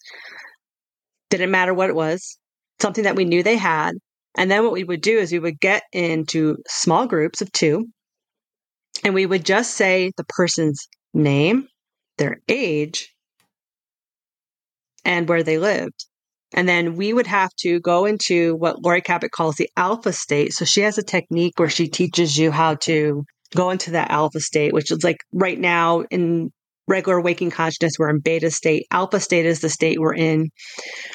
Didn't 1.30 1.50
matter 1.50 1.72
what 1.72 1.90
it 1.90 1.94
was, 1.94 2.38
something 2.80 3.04
that 3.04 3.16
we 3.16 3.24
knew 3.24 3.42
they 3.42 3.56
had. 3.56 3.92
And 4.36 4.50
then 4.50 4.64
what 4.64 4.72
we 4.72 4.84
would 4.84 5.00
do 5.00 5.18
is 5.18 5.32
we 5.32 5.38
would 5.38 5.60
get 5.60 5.82
into 5.92 6.56
small 6.68 7.06
groups 7.06 7.40
of 7.40 7.50
two 7.52 7.86
and 9.04 9.14
we 9.14 9.26
would 9.26 9.44
just 9.44 9.74
say 9.74 10.12
the 10.16 10.24
person's 10.24 10.88
name, 11.14 11.68
their 12.18 12.40
age, 12.48 13.14
and 15.04 15.28
where 15.28 15.42
they 15.42 15.58
lived. 15.58 16.06
And 16.52 16.68
then 16.68 16.96
we 16.96 17.12
would 17.12 17.28
have 17.28 17.50
to 17.60 17.80
go 17.80 18.04
into 18.06 18.56
what 18.56 18.82
Laurie 18.82 19.00
Cabot 19.00 19.30
calls 19.30 19.56
the 19.56 19.70
alpha 19.76 20.12
state. 20.12 20.52
So 20.52 20.64
she 20.64 20.80
has 20.80 20.98
a 20.98 21.02
technique 21.02 21.54
where 21.56 21.68
she 21.68 21.88
teaches 21.88 22.36
you 22.36 22.50
how 22.50 22.74
to 22.76 23.24
go 23.54 23.70
into 23.70 23.92
that 23.92 24.10
alpha 24.10 24.40
state, 24.40 24.72
which 24.72 24.90
is 24.90 25.02
like 25.04 25.18
right 25.32 25.58
now 25.58 26.02
in 26.10 26.50
regular 26.86 27.20
waking 27.20 27.50
consciousness, 27.50 27.92
we're 27.98 28.10
in 28.10 28.18
beta 28.18 28.50
state. 28.50 28.86
Alpha 28.90 29.20
state 29.20 29.46
is 29.46 29.60
the 29.60 29.68
state 29.68 29.98
we're 29.98 30.14
in 30.14 30.50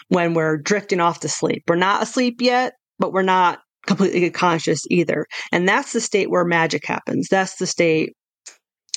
when 0.07 0.33
we're 0.33 0.57
drifting 0.57 1.01
off 1.01 1.19
to 1.19 1.29
sleep. 1.29 1.63
We're 1.67 1.75
not 1.75 2.01
asleep 2.01 2.41
yet, 2.41 2.73
but 2.97 3.11
we're 3.11 3.21
not 3.21 3.59
completely 3.85 4.29
conscious 4.31 4.81
either. 4.89 5.25
And 5.51 5.67
that's 5.67 5.93
the 5.93 6.01
state 6.01 6.29
where 6.29 6.45
magic 6.45 6.85
happens. 6.85 7.27
That's 7.29 7.57
the 7.57 7.67
state 7.67 8.13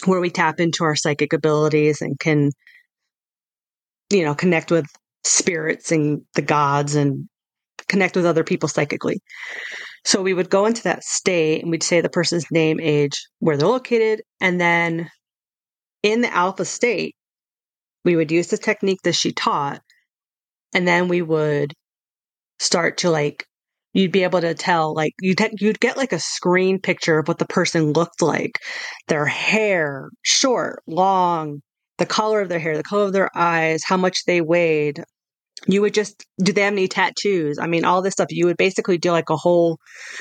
where 0.04 0.20
we 0.20 0.30
tap 0.30 0.60
into 0.60 0.84
our 0.84 0.94
psychic 0.94 1.32
abilities 1.32 2.00
and 2.00 2.18
can, 2.18 2.50
you 4.10 4.24
know, 4.24 4.34
connect 4.34 4.70
with 4.70 4.86
spirits 5.24 5.92
and 5.92 6.22
the 6.34 6.42
gods 6.42 6.94
and 6.94 7.28
connect 7.88 8.16
with 8.16 8.24
other 8.24 8.44
people 8.44 8.68
psychically. 8.68 9.20
So 10.04 10.22
we 10.22 10.34
would 10.34 10.50
go 10.50 10.66
into 10.66 10.82
that 10.84 11.04
state 11.04 11.62
and 11.62 11.70
we'd 11.70 11.82
say 11.82 12.00
the 12.00 12.08
person's 12.08 12.50
name, 12.50 12.80
age, 12.80 13.26
where 13.40 13.56
they're 13.56 13.68
located. 13.68 14.22
And 14.40 14.60
then 14.60 15.10
in 16.02 16.20
the 16.20 16.34
alpha 16.34 16.64
state, 16.64 17.14
we 18.04 18.16
would 18.16 18.30
use 18.30 18.48
the 18.48 18.58
technique 18.58 19.00
that 19.04 19.14
she 19.14 19.32
taught. 19.32 19.80
And 20.74 20.86
then 20.86 21.08
we 21.08 21.22
would 21.22 21.72
start 22.58 22.98
to 22.98 23.10
like, 23.10 23.44
you'd 23.94 24.12
be 24.12 24.22
able 24.22 24.40
to 24.40 24.54
tell, 24.54 24.94
like, 24.94 25.12
you'd, 25.20 25.40
you'd 25.60 25.80
get 25.80 25.96
like 25.96 26.12
a 26.12 26.20
screen 26.20 26.78
picture 26.80 27.18
of 27.18 27.28
what 27.28 27.38
the 27.38 27.46
person 27.46 27.92
looked 27.92 28.22
like 28.22 28.58
their 29.08 29.24
hair, 29.26 30.10
short, 30.22 30.82
long, 30.86 31.60
the 31.96 32.06
color 32.06 32.40
of 32.40 32.48
their 32.48 32.58
hair, 32.58 32.76
the 32.76 32.82
color 32.82 33.04
of 33.04 33.12
their 33.12 33.30
eyes, 33.36 33.82
how 33.84 33.96
much 33.96 34.24
they 34.26 34.40
weighed, 34.40 35.02
you 35.66 35.80
would 35.82 35.94
just 35.94 36.24
do 36.42 36.52
they 36.52 36.62
have 36.62 36.72
any 36.72 36.88
tattoos? 36.88 37.58
I 37.58 37.66
mean, 37.66 37.84
all 37.84 38.02
this 38.02 38.12
stuff. 38.12 38.28
You 38.30 38.46
would 38.46 38.56
basically 38.56 38.98
do 38.98 39.10
like 39.10 39.30
a 39.30 39.36
whole 39.36 39.78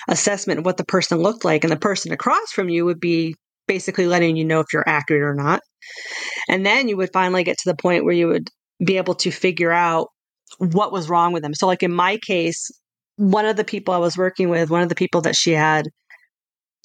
assessment 0.08 0.60
of 0.60 0.66
what 0.66 0.78
the 0.78 0.86
person 0.86 1.20
looked 1.20 1.46
like, 1.46 1.64
and 1.64 1.72
the 1.72 1.78
person 1.78 2.12
across 2.12 2.52
from 2.52 2.70
you 2.70 2.86
would 2.86 3.00
be 3.00 3.36
basically 3.68 4.08
letting 4.08 4.36
you 4.38 4.46
know 4.46 4.60
if 4.60 4.68
you're 4.74 4.88
accurate 4.88 5.24
or 5.24 5.36
not. 5.36 5.62
And 6.50 6.66
then 6.66 6.88
you 6.88 6.98
would 6.98 7.14
finally 7.14 7.44
get 7.44 7.58
to 7.60 7.70
the 7.70 7.76
point 7.76 8.06
where 8.06 8.14
you 8.14 8.28
would 8.28 8.50
be 8.84 8.98
able 8.98 9.16
to 9.16 9.32
figure 9.32 9.72
out 9.72 10.08
what 10.58 10.92
was 10.92 11.10
wrong 11.10 11.34
with 11.34 11.44
them. 11.44 11.54
So, 11.54 11.68
like 11.68 11.84
in 11.84 11.94
my 11.94 12.18
case, 12.18 12.72
one 13.18 13.46
of 13.46 13.56
the 13.56 13.64
people 13.64 13.94
I 13.94 14.00
was 14.00 14.18
working 14.18 14.50
with, 14.50 14.70
one 14.70 14.82
of 14.82 14.90
the 14.90 14.96
people 14.96 15.22
that 15.22 15.36
she 15.36 15.52
had 15.52 15.88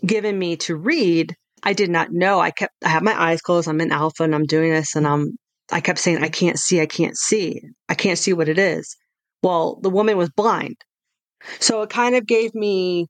given 0.04 0.38
me 0.38 0.56
to 0.56 0.76
read, 0.76 1.34
I 1.62 1.74
did 1.74 1.90
not 1.90 2.08
know. 2.10 2.40
I 2.40 2.50
kept, 2.50 2.72
I 2.84 2.88
have 2.88 3.02
my 3.02 3.20
eyes 3.20 3.40
closed. 3.40 3.68
I'm 3.68 3.80
in 3.80 3.92
alpha 3.92 4.24
and 4.24 4.34
I'm 4.34 4.46
doing 4.46 4.72
this 4.72 4.96
and 4.96 5.06
I'm, 5.06 5.36
I 5.72 5.80
kept 5.80 5.98
saying, 5.98 6.22
I 6.22 6.28
can't 6.28 6.58
see, 6.58 6.80
I 6.80 6.86
can't 6.86 7.16
see, 7.16 7.62
I 7.88 7.94
can't 7.94 8.18
see 8.18 8.32
what 8.32 8.48
it 8.48 8.58
is. 8.58 8.96
Well, 9.42 9.80
the 9.82 9.90
woman 9.90 10.16
was 10.16 10.30
blind. 10.30 10.76
So 11.58 11.82
it 11.82 11.90
kind 11.90 12.14
of 12.14 12.26
gave 12.26 12.54
me 12.54 13.06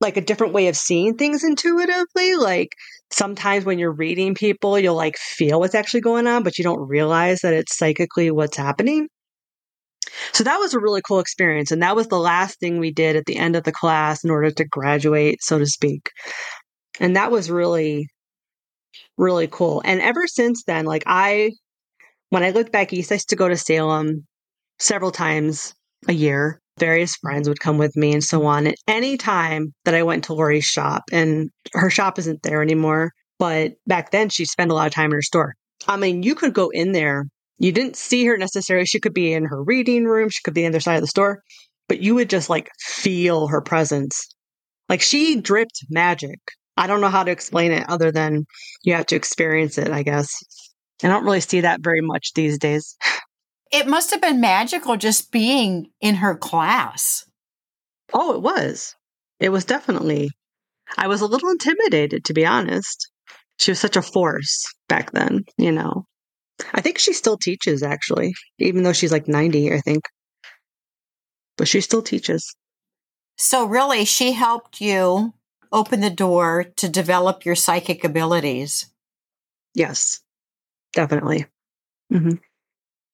like 0.00 0.16
a 0.16 0.20
different 0.20 0.52
way 0.52 0.66
of 0.66 0.76
seeing 0.76 1.16
things 1.16 1.44
intuitively. 1.44 2.34
Like 2.34 2.70
sometimes 3.12 3.64
when 3.64 3.78
you're 3.78 3.92
reading 3.92 4.34
people, 4.34 4.78
you'll 4.78 4.96
like 4.96 5.16
feel 5.16 5.60
what's 5.60 5.76
actually 5.76 6.00
going 6.00 6.26
on, 6.26 6.42
but 6.42 6.58
you 6.58 6.64
don't 6.64 6.88
realize 6.88 7.40
that 7.40 7.54
it's 7.54 7.76
psychically 7.76 8.30
what's 8.30 8.56
happening. 8.56 9.08
So 10.32 10.44
that 10.44 10.58
was 10.58 10.74
a 10.74 10.80
really 10.80 11.02
cool 11.06 11.20
experience. 11.20 11.70
And 11.70 11.82
that 11.82 11.94
was 11.94 12.08
the 12.08 12.18
last 12.18 12.58
thing 12.58 12.78
we 12.78 12.90
did 12.90 13.14
at 13.14 13.26
the 13.26 13.36
end 13.36 13.54
of 13.54 13.64
the 13.64 13.72
class 13.72 14.24
in 14.24 14.30
order 14.30 14.50
to 14.50 14.64
graduate, 14.64 15.38
so 15.42 15.58
to 15.58 15.66
speak. 15.66 16.10
And 16.98 17.16
that 17.16 17.30
was 17.30 17.50
really, 17.50 18.08
really 19.18 19.48
cool. 19.48 19.82
And 19.84 20.00
ever 20.00 20.26
since 20.26 20.64
then, 20.64 20.84
like 20.84 21.04
I, 21.06 21.52
when 22.30 22.42
I 22.42 22.50
look 22.50 22.72
back 22.72 22.92
east, 22.92 23.12
I 23.12 23.16
used 23.16 23.30
to 23.30 23.36
go 23.36 23.48
to 23.48 23.56
Salem 23.56 24.26
several 24.78 25.10
times 25.10 25.74
a 26.08 26.12
year 26.12 26.60
various 26.78 27.16
friends 27.16 27.48
would 27.48 27.60
come 27.60 27.78
with 27.78 27.96
me 27.96 28.12
and 28.12 28.24
so 28.24 28.44
on. 28.46 28.66
At 28.66 28.76
any 28.88 29.16
time 29.16 29.74
that 29.84 29.94
I 29.94 30.02
went 30.02 30.24
to 30.24 30.34
Laurie's 30.34 30.64
shop, 30.64 31.04
and 31.12 31.50
her 31.74 31.90
shop 31.90 32.18
isn't 32.18 32.42
there 32.42 32.62
anymore, 32.62 33.12
but 33.38 33.72
back 33.86 34.10
then 34.10 34.28
she 34.28 34.44
spent 34.44 34.70
a 34.70 34.74
lot 34.74 34.86
of 34.86 34.92
time 34.92 35.06
in 35.06 35.12
her 35.12 35.22
store. 35.22 35.54
I 35.86 35.96
mean, 35.96 36.22
you 36.22 36.34
could 36.34 36.54
go 36.54 36.70
in 36.70 36.92
there. 36.92 37.26
You 37.58 37.72
didn't 37.72 37.96
see 37.96 38.24
her 38.26 38.36
necessarily. 38.36 38.86
She 38.86 39.00
could 39.00 39.14
be 39.14 39.32
in 39.32 39.44
her 39.44 39.62
reading 39.62 40.04
room. 40.04 40.28
She 40.30 40.40
could 40.42 40.54
be 40.54 40.64
on 40.64 40.72
the 40.72 40.76
other 40.76 40.80
side 40.80 40.96
of 40.96 41.00
the 41.02 41.06
store, 41.06 41.42
but 41.88 42.00
you 42.00 42.14
would 42.14 42.30
just 42.30 42.50
like 42.50 42.70
feel 42.80 43.48
her 43.48 43.60
presence. 43.60 44.28
Like 44.88 45.00
she 45.02 45.40
dripped 45.40 45.84
magic. 45.90 46.40
I 46.76 46.86
don't 46.86 47.00
know 47.00 47.08
how 47.08 47.24
to 47.24 47.30
explain 47.30 47.72
it 47.72 47.88
other 47.88 48.10
than 48.10 48.44
you 48.82 48.94
have 48.94 49.06
to 49.06 49.16
experience 49.16 49.78
it, 49.78 49.90
I 49.90 50.02
guess. 50.02 50.30
I 51.02 51.08
don't 51.08 51.24
really 51.24 51.40
see 51.40 51.60
that 51.62 51.82
very 51.82 52.00
much 52.00 52.32
these 52.34 52.58
days. 52.58 52.96
It 53.70 53.86
must 53.86 54.10
have 54.10 54.20
been 54.20 54.40
magical 54.40 54.96
just 54.96 55.32
being 55.32 55.86
in 56.00 56.16
her 56.16 56.36
class. 56.36 57.24
Oh, 58.12 58.34
it 58.34 58.42
was. 58.42 58.94
It 59.40 59.48
was 59.48 59.64
definitely. 59.64 60.30
I 60.96 61.08
was 61.08 61.22
a 61.22 61.26
little 61.26 61.50
intimidated, 61.50 62.24
to 62.26 62.34
be 62.34 62.44
honest. 62.44 63.10
She 63.58 63.70
was 63.70 63.80
such 63.80 63.96
a 63.96 64.02
force 64.02 64.64
back 64.88 65.12
then, 65.12 65.44
you 65.56 65.72
know. 65.72 66.04
I 66.74 66.80
think 66.80 66.98
she 66.98 67.12
still 67.12 67.36
teaches, 67.36 67.82
actually, 67.82 68.34
even 68.58 68.82
though 68.82 68.92
she's 68.92 69.12
like 69.12 69.26
90, 69.26 69.72
I 69.72 69.80
think. 69.80 70.02
But 71.56 71.68
she 71.68 71.80
still 71.80 72.02
teaches. 72.02 72.54
So, 73.38 73.64
really, 73.64 74.04
she 74.04 74.32
helped 74.32 74.80
you 74.80 75.32
open 75.72 76.00
the 76.00 76.10
door 76.10 76.64
to 76.76 76.88
develop 76.88 77.44
your 77.44 77.54
psychic 77.54 78.04
abilities. 78.04 78.86
Yes, 79.74 80.20
definitely. 80.92 81.46
Mm-hmm. 82.12 82.36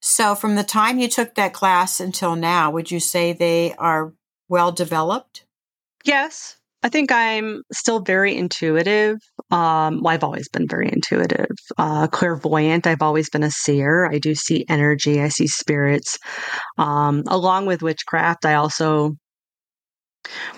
So, 0.00 0.34
from 0.34 0.54
the 0.54 0.64
time 0.64 0.98
you 0.98 1.08
took 1.08 1.34
that 1.34 1.52
class 1.52 2.00
until 2.00 2.36
now, 2.36 2.70
would 2.70 2.90
you 2.90 3.00
say 3.00 3.32
they 3.32 3.74
are 3.74 4.12
well 4.48 4.72
developed? 4.72 5.44
Yes. 6.04 6.56
I 6.82 6.88
think 6.88 7.10
I'm 7.10 7.62
still 7.72 8.00
very 8.00 8.36
intuitive. 8.36 9.16
Um, 9.50 10.00
well, 10.02 10.14
I've 10.14 10.22
always 10.22 10.48
been 10.48 10.68
very 10.68 10.88
intuitive. 10.92 11.50
Uh, 11.76 12.06
clairvoyant. 12.06 12.86
I've 12.86 13.02
always 13.02 13.30
been 13.30 13.42
a 13.42 13.50
seer. 13.50 14.06
I 14.06 14.18
do 14.18 14.34
see 14.36 14.64
energy. 14.68 15.20
I 15.20 15.28
see 15.28 15.48
spirits. 15.48 16.18
Um, 16.76 17.24
along 17.26 17.66
with 17.66 17.82
witchcraft, 17.82 18.46
I 18.46 18.54
also 18.54 19.16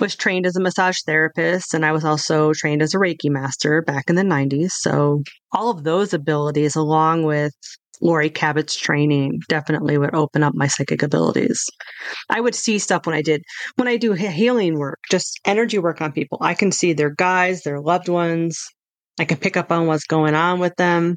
was 0.01 0.17
trained 0.17 0.47
as 0.47 0.57
a 0.57 0.61
massage 0.61 0.99
therapist 1.07 1.75
and 1.75 1.85
I 1.85 1.93
was 1.93 2.05
also 2.05 2.53
trained 2.53 2.83
as 2.83 2.95
a 2.95 2.99
Reiki 2.99 3.31
master 3.31 3.83
back 3.83 4.09
in 4.09 4.17
the 4.17 4.23
90s. 4.23 4.71
So 4.73 5.23
all 5.53 5.71
of 5.71 5.85
those 5.85 6.13
abilities, 6.15 6.77
along 6.77 7.25
with 7.25 7.53
Laurie 8.01 8.31
Cabot's 8.31 8.77
training 8.77 9.41
definitely 9.49 9.99
would 9.99 10.15
open 10.15 10.43
up 10.43 10.55
my 10.55 10.67
psychic 10.67 11.03
abilities. 11.03 11.65
I 12.29 12.41
would 12.41 12.55
see 12.55 12.79
stuff 12.79 13.07
when 13.07 13.15
I 13.15 13.23
did, 13.23 13.43
when 13.77 13.89
I 13.89 13.97
do 13.97 14.13
healing 14.13 14.79
work, 14.79 14.99
just 15.11 15.39
energy 15.45 15.79
work 15.79 16.01
on 16.01 16.13
people. 16.13 16.39
I 16.41 16.55
can 16.55 16.73
see 16.73 16.93
their 16.93 17.11
guys, 17.11 17.63
their 17.63 17.81
loved 17.81 18.09
ones. 18.09 18.67
I 19.19 19.25
can 19.27 19.37
pick 19.37 19.57
up 19.57 19.71
on 19.71 19.87
what's 19.87 20.07
going 20.07 20.35
on 20.35 20.61
with 20.61 20.75
them. 20.77 21.17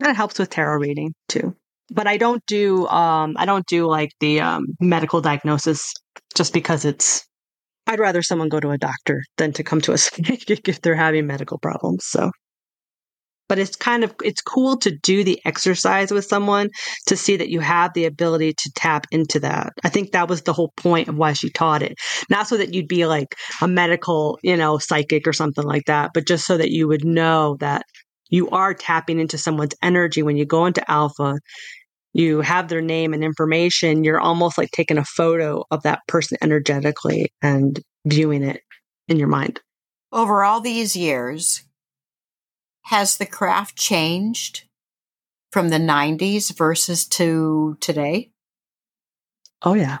And 0.00 0.10
it 0.10 0.16
helps 0.16 0.38
with 0.38 0.50
tarot 0.50 0.78
reading 0.78 1.14
too. 1.28 1.54
But 1.90 2.06
I 2.06 2.16
don't 2.16 2.44
do, 2.46 2.86
um, 2.86 3.34
I 3.36 3.44
don't 3.44 3.66
do 3.66 3.86
like 3.86 4.12
the 4.18 4.40
um, 4.40 4.64
medical 4.80 5.20
diagnosis 5.20 5.92
just 6.34 6.54
because 6.54 6.86
it's, 6.86 7.26
I'd 7.86 8.00
rather 8.00 8.22
someone 8.22 8.48
go 8.48 8.60
to 8.60 8.70
a 8.70 8.78
doctor 8.78 9.22
than 9.36 9.52
to 9.54 9.64
come 9.64 9.80
to 9.82 9.92
a 9.92 9.98
psychic 9.98 10.68
if 10.68 10.80
they're 10.80 10.94
having 10.94 11.26
medical 11.26 11.58
problems. 11.58 12.04
So 12.06 12.30
but 13.52 13.58
it's 13.58 13.76
kind 13.76 14.02
of 14.02 14.14
it's 14.24 14.40
cool 14.40 14.78
to 14.78 14.96
do 15.02 15.22
the 15.22 15.38
exercise 15.44 16.10
with 16.10 16.24
someone 16.24 16.70
to 17.06 17.18
see 17.18 17.36
that 17.36 17.50
you 17.50 17.60
have 17.60 17.92
the 17.92 18.06
ability 18.06 18.54
to 18.54 18.72
tap 18.74 19.06
into 19.10 19.38
that 19.38 19.74
i 19.84 19.90
think 19.90 20.12
that 20.12 20.26
was 20.26 20.40
the 20.42 20.54
whole 20.54 20.72
point 20.78 21.06
of 21.06 21.16
why 21.16 21.34
she 21.34 21.50
taught 21.50 21.82
it 21.82 21.94
not 22.30 22.48
so 22.48 22.56
that 22.56 22.72
you'd 22.72 22.88
be 22.88 23.04
like 23.04 23.34
a 23.60 23.68
medical 23.68 24.38
you 24.42 24.56
know 24.56 24.78
psychic 24.78 25.26
or 25.26 25.34
something 25.34 25.64
like 25.64 25.84
that 25.84 26.12
but 26.14 26.26
just 26.26 26.46
so 26.46 26.56
that 26.56 26.70
you 26.70 26.88
would 26.88 27.04
know 27.04 27.56
that 27.60 27.84
you 28.30 28.48
are 28.48 28.72
tapping 28.72 29.20
into 29.20 29.36
someone's 29.36 29.74
energy 29.82 30.22
when 30.22 30.38
you 30.38 30.46
go 30.46 30.64
into 30.64 30.90
alpha 30.90 31.34
you 32.12 32.40
have 32.40 32.68
their 32.68 32.82
name 32.82 33.14
and 33.14 33.24
information 33.24 34.04
you're 34.04 34.20
almost 34.20 34.58
like 34.58 34.70
taking 34.70 34.98
a 34.98 35.04
photo 35.04 35.64
of 35.70 35.82
that 35.82 36.00
person 36.08 36.36
energetically 36.42 37.32
and 37.40 37.80
viewing 38.06 38.42
it 38.42 38.60
in 39.08 39.18
your 39.18 39.28
mind 39.28 39.60
over 40.12 40.44
all 40.44 40.60
these 40.60 40.94
years 40.94 41.64
has 42.84 43.16
the 43.16 43.26
craft 43.26 43.76
changed 43.76 44.64
from 45.52 45.68
the 45.68 45.78
90s 45.78 46.56
versus 46.56 47.06
to 47.06 47.76
today? 47.80 48.30
Oh 49.62 49.74
yeah. 49.74 49.98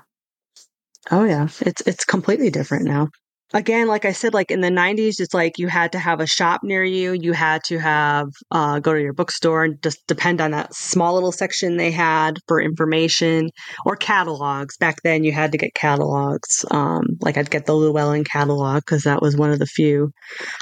Oh 1.10 1.24
yeah. 1.24 1.48
It's 1.60 1.82
it's 1.82 2.04
completely 2.04 2.50
different 2.50 2.84
now. 2.84 3.08
Again, 3.54 3.86
like 3.86 4.04
I 4.04 4.12
said, 4.12 4.32
like 4.34 4.50
in 4.50 4.60
the 4.60 4.68
'90s, 4.68 5.20
it's 5.20 5.34
like 5.34 5.58
you 5.58 5.68
had 5.68 5.92
to 5.92 5.98
have 5.98 6.20
a 6.20 6.26
shop 6.26 6.62
near 6.62 6.82
you. 6.82 7.12
You 7.12 7.32
had 7.32 7.62
to 7.64 7.78
have 7.78 8.28
uh, 8.50 8.80
go 8.80 8.94
to 8.94 9.00
your 9.00 9.12
bookstore 9.12 9.64
and 9.64 9.82
just 9.82 10.06
depend 10.06 10.40
on 10.40 10.52
that 10.52 10.74
small 10.74 11.14
little 11.14 11.32
section 11.32 11.76
they 11.76 11.90
had 11.90 12.38
for 12.48 12.60
information 12.60 13.50
or 13.84 13.96
catalogs. 13.96 14.76
Back 14.78 15.02
then, 15.02 15.24
you 15.24 15.32
had 15.32 15.52
to 15.52 15.58
get 15.58 15.74
catalogs. 15.74 16.64
Um, 16.70 17.04
like 17.20 17.36
I'd 17.36 17.50
get 17.50 17.66
the 17.66 17.74
Llewellyn 17.74 18.24
catalog 18.24 18.82
because 18.82 19.02
that 19.02 19.20
was 19.20 19.36
one 19.36 19.50
of 19.50 19.58
the 19.58 19.66
few 19.66 20.12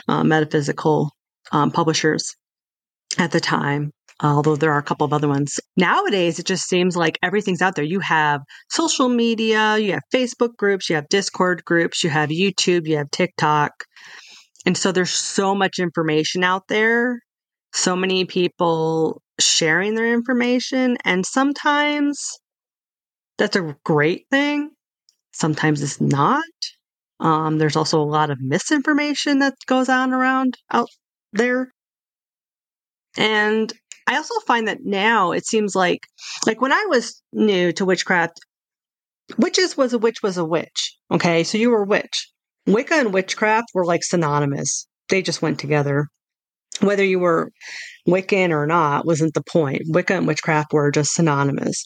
uh, 0.08 0.24
metaphysical 0.24 1.10
um, 1.52 1.70
publishers 1.70 2.34
at 3.18 3.32
the 3.32 3.40
time, 3.40 3.92
although 4.22 4.56
there 4.56 4.72
are 4.72 4.78
a 4.78 4.82
couple 4.82 5.04
of 5.04 5.12
other 5.12 5.28
ones. 5.28 5.58
Nowadays, 5.76 6.38
it 6.38 6.46
just 6.46 6.68
seems 6.68 6.96
like 6.96 7.18
everything's 7.22 7.62
out 7.62 7.74
there. 7.74 7.84
You 7.84 8.00
have 8.00 8.42
social 8.70 9.08
media, 9.08 9.78
you 9.78 9.92
have 9.92 10.02
Facebook 10.12 10.56
groups, 10.56 10.88
you 10.88 10.96
have 10.96 11.08
Discord 11.08 11.64
groups, 11.64 12.04
you 12.04 12.10
have 12.10 12.30
YouTube, 12.30 12.86
you 12.86 12.96
have 12.96 13.10
TikTok. 13.10 13.72
And 14.66 14.76
so 14.76 14.92
there's 14.92 15.10
so 15.10 15.54
much 15.54 15.78
information 15.78 16.44
out 16.44 16.64
there, 16.68 17.20
so 17.72 17.96
many 17.96 18.24
people 18.24 19.22
sharing 19.38 19.94
their 19.94 20.12
information. 20.12 20.98
And 21.04 21.24
sometimes 21.24 22.38
that's 23.38 23.56
a 23.56 23.74
great 23.84 24.26
thing, 24.30 24.70
sometimes 25.32 25.82
it's 25.82 26.00
not. 26.00 26.44
Um, 27.20 27.58
there's 27.58 27.76
also 27.76 28.00
a 28.00 28.04
lot 28.04 28.30
of 28.30 28.40
misinformation 28.40 29.40
that 29.40 29.54
goes 29.66 29.88
on 29.88 30.12
around 30.12 30.56
out 30.72 30.88
there. 31.32 31.70
And 33.16 33.72
I 34.06 34.16
also 34.16 34.34
find 34.46 34.68
that 34.68 34.84
now 34.84 35.32
it 35.32 35.46
seems 35.46 35.74
like, 35.74 36.06
like 36.46 36.60
when 36.60 36.72
I 36.72 36.86
was 36.88 37.22
new 37.32 37.72
to 37.72 37.84
witchcraft, 37.84 38.40
witches 39.38 39.76
was 39.76 39.92
a 39.92 39.98
witch 39.98 40.22
was 40.22 40.36
a 40.36 40.44
witch. 40.44 40.96
Okay. 41.10 41.44
So 41.44 41.58
you 41.58 41.70
were 41.70 41.82
a 41.82 41.86
witch. 41.86 42.30
Wicca 42.66 42.94
and 42.94 43.12
witchcraft 43.12 43.68
were 43.74 43.84
like 43.84 44.04
synonymous. 44.04 44.86
They 45.08 45.22
just 45.22 45.42
went 45.42 45.58
together. 45.58 46.06
Whether 46.80 47.04
you 47.04 47.18
were 47.18 47.50
Wiccan 48.08 48.50
or 48.50 48.66
not 48.66 49.06
wasn't 49.06 49.34
the 49.34 49.42
point. 49.42 49.82
Wicca 49.86 50.14
and 50.14 50.26
witchcraft 50.26 50.72
were 50.72 50.90
just 50.90 51.12
synonymous. 51.12 51.84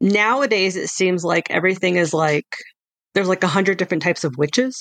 Nowadays, 0.00 0.76
it 0.76 0.88
seems 0.88 1.24
like 1.24 1.50
everything 1.50 1.96
is 1.96 2.12
like 2.12 2.46
there's 3.14 3.28
like 3.28 3.44
a 3.44 3.48
hundred 3.48 3.78
different 3.78 4.02
types 4.02 4.24
of 4.24 4.36
witches 4.36 4.76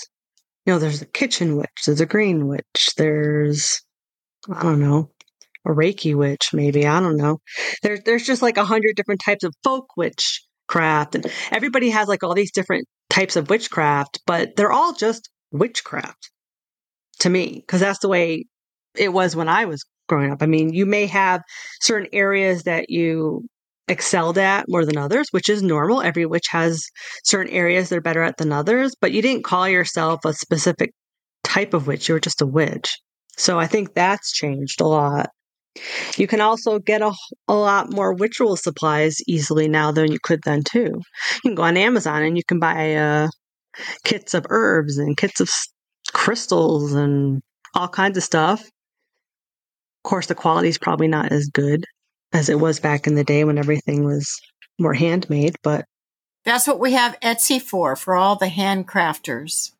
you 0.65 0.73
know, 0.73 0.79
there's 0.79 1.01
a 1.01 1.07
kitchen 1.07 1.57
witch, 1.57 1.85
there's 1.85 2.01
a 2.01 2.05
green 2.05 2.47
witch, 2.47 2.91
there's, 2.97 3.81
I 4.53 4.61
don't 4.61 4.79
know, 4.79 5.09
a 5.65 5.69
Reiki 5.69 6.15
witch, 6.15 6.49
maybe. 6.53 6.87
I 6.87 6.99
don't 6.99 7.17
know. 7.17 7.39
There's 7.83 8.01
there's 8.05 8.25
just 8.25 8.41
like 8.41 8.57
a 8.57 8.65
hundred 8.65 8.95
different 8.95 9.21
types 9.23 9.43
of 9.43 9.53
folk 9.63 9.87
witchcraft. 9.97 11.15
And 11.15 11.27
everybody 11.51 11.89
has 11.91 12.07
like 12.07 12.23
all 12.23 12.33
these 12.33 12.51
different 12.51 12.87
types 13.09 13.35
of 13.35 13.49
witchcraft, 13.49 14.19
but 14.25 14.55
they're 14.55 14.71
all 14.71 14.93
just 14.93 15.29
witchcraft. 15.51 16.31
to 17.19 17.29
me 17.29 17.63
because 17.65 17.79
that's 17.81 17.99
the 17.99 18.09
way 18.09 18.45
it 18.95 19.13
was 19.13 19.35
when 19.35 19.49
I 19.49 19.65
was 19.65 19.83
growing 20.09 20.31
up. 20.31 20.41
I 20.41 20.45
mean, 20.47 20.73
you 20.73 20.85
may 20.85 21.05
have 21.07 21.41
certain 21.81 22.09
areas 22.13 22.63
that 22.63 22.89
you 22.89 23.45
excelled 23.87 24.37
at 24.37 24.65
more 24.67 24.85
than 24.85 24.97
others, 24.97 25.27
which 25.31 25.49
is 25.49 25.63
normal. 25.63 26.01
Every 26.01 26.25
witch 26.25 26.47
has 26.51 26.85
certain 27.23 27.53
areas 27.53 27.89
they're 27.89 28.01
better 28.01 28.23
at 28.23 28.37
than 28.37 28.51
others, 28.53 28.95
but 28.99 29.11
you 29.11 29.21
didn't 29.21 29.43
call 29.43 29.67
yourself 29.67 30.21
a 30.25 30.33
specific 30.33 30.91
type 31.43 31.73
of 31.73 31.87
witch. 31.87 32.07
You 32.09 32.15
were 32.15 32.19
just 32.19 32.41
a 32.41 32.45
witch. 32.47 32.99
So 33.37 33.59
I 33.59 33.67
think 33.67 33.93
that's 33.93 34.31
changed 34.31 34.81
a 34.81 34.87
lot. 34.87 35.29
You 36.17 36.27
can 36.27 36.41
also 36.41 36.79
get 36.79 37.01
a, 37.01 37.13
a 37.47 37.53
lot 37.53 37.91
more 37.91 38.15
ritual 38.15 38.57
supplies 38.57 39.17
easily 39.27 39.67
now 39.67 39.91
than 39.91 40.11
you 40.11 40.19
could 40.21 40.41
then 40.43 40.63
too. 40.63 40.91
You 41.35 41.41
can 41.41 41.55
go 41.55 41.63
on 41.63 41.77
Amazon 41.77 42.23
and 42.23 42.37
you 42.37 42.43
can 42.45 42.59
buy 42.59 42.95
uh, 42.95 43.29
kits 44.03 44.33
of 44.33 44.45
herbs 44.49 44.97
and 44.97 45.15
kits 45.15 45.39
of 45.39 45.49
crystals 46.13 46.93
and 46.93 47.41
all 47.73 47.87
kinds 47.87 48.17
of 48.17 48.23
stuff. 48.23 48.61
Of 48.61 50.09
course, 50.09 50.27
the 50.27 50.35
quality 50.35 50.67
is 50.67 50.77
probably 50.77 51.07
not 51.07 51.31
as 51.31 51.47
good 51.47 51.85
as 52.33 52.49
it 52.49 52.59
was 52.59 52.79
back 52.79 53.07
in 53.07 53.15
the 53.15 53.23
day 53.23 53.43
when 53.43 53.57
everything 53.57 54.03
was 54.03 54.39
more 54.79 54.93
handmade, 54.93 55.55
but 55.63 55.85
that's 56.43 56.67
what 56.67 56.79
we 56.79 56.93
have 56.93 57.19
Etsy 57.21 57.61
for, 57.61 57.95
for 57.95 58.15
all 58.15 58.35
the 58.35 58.47
handcrafters. 58.47 59.71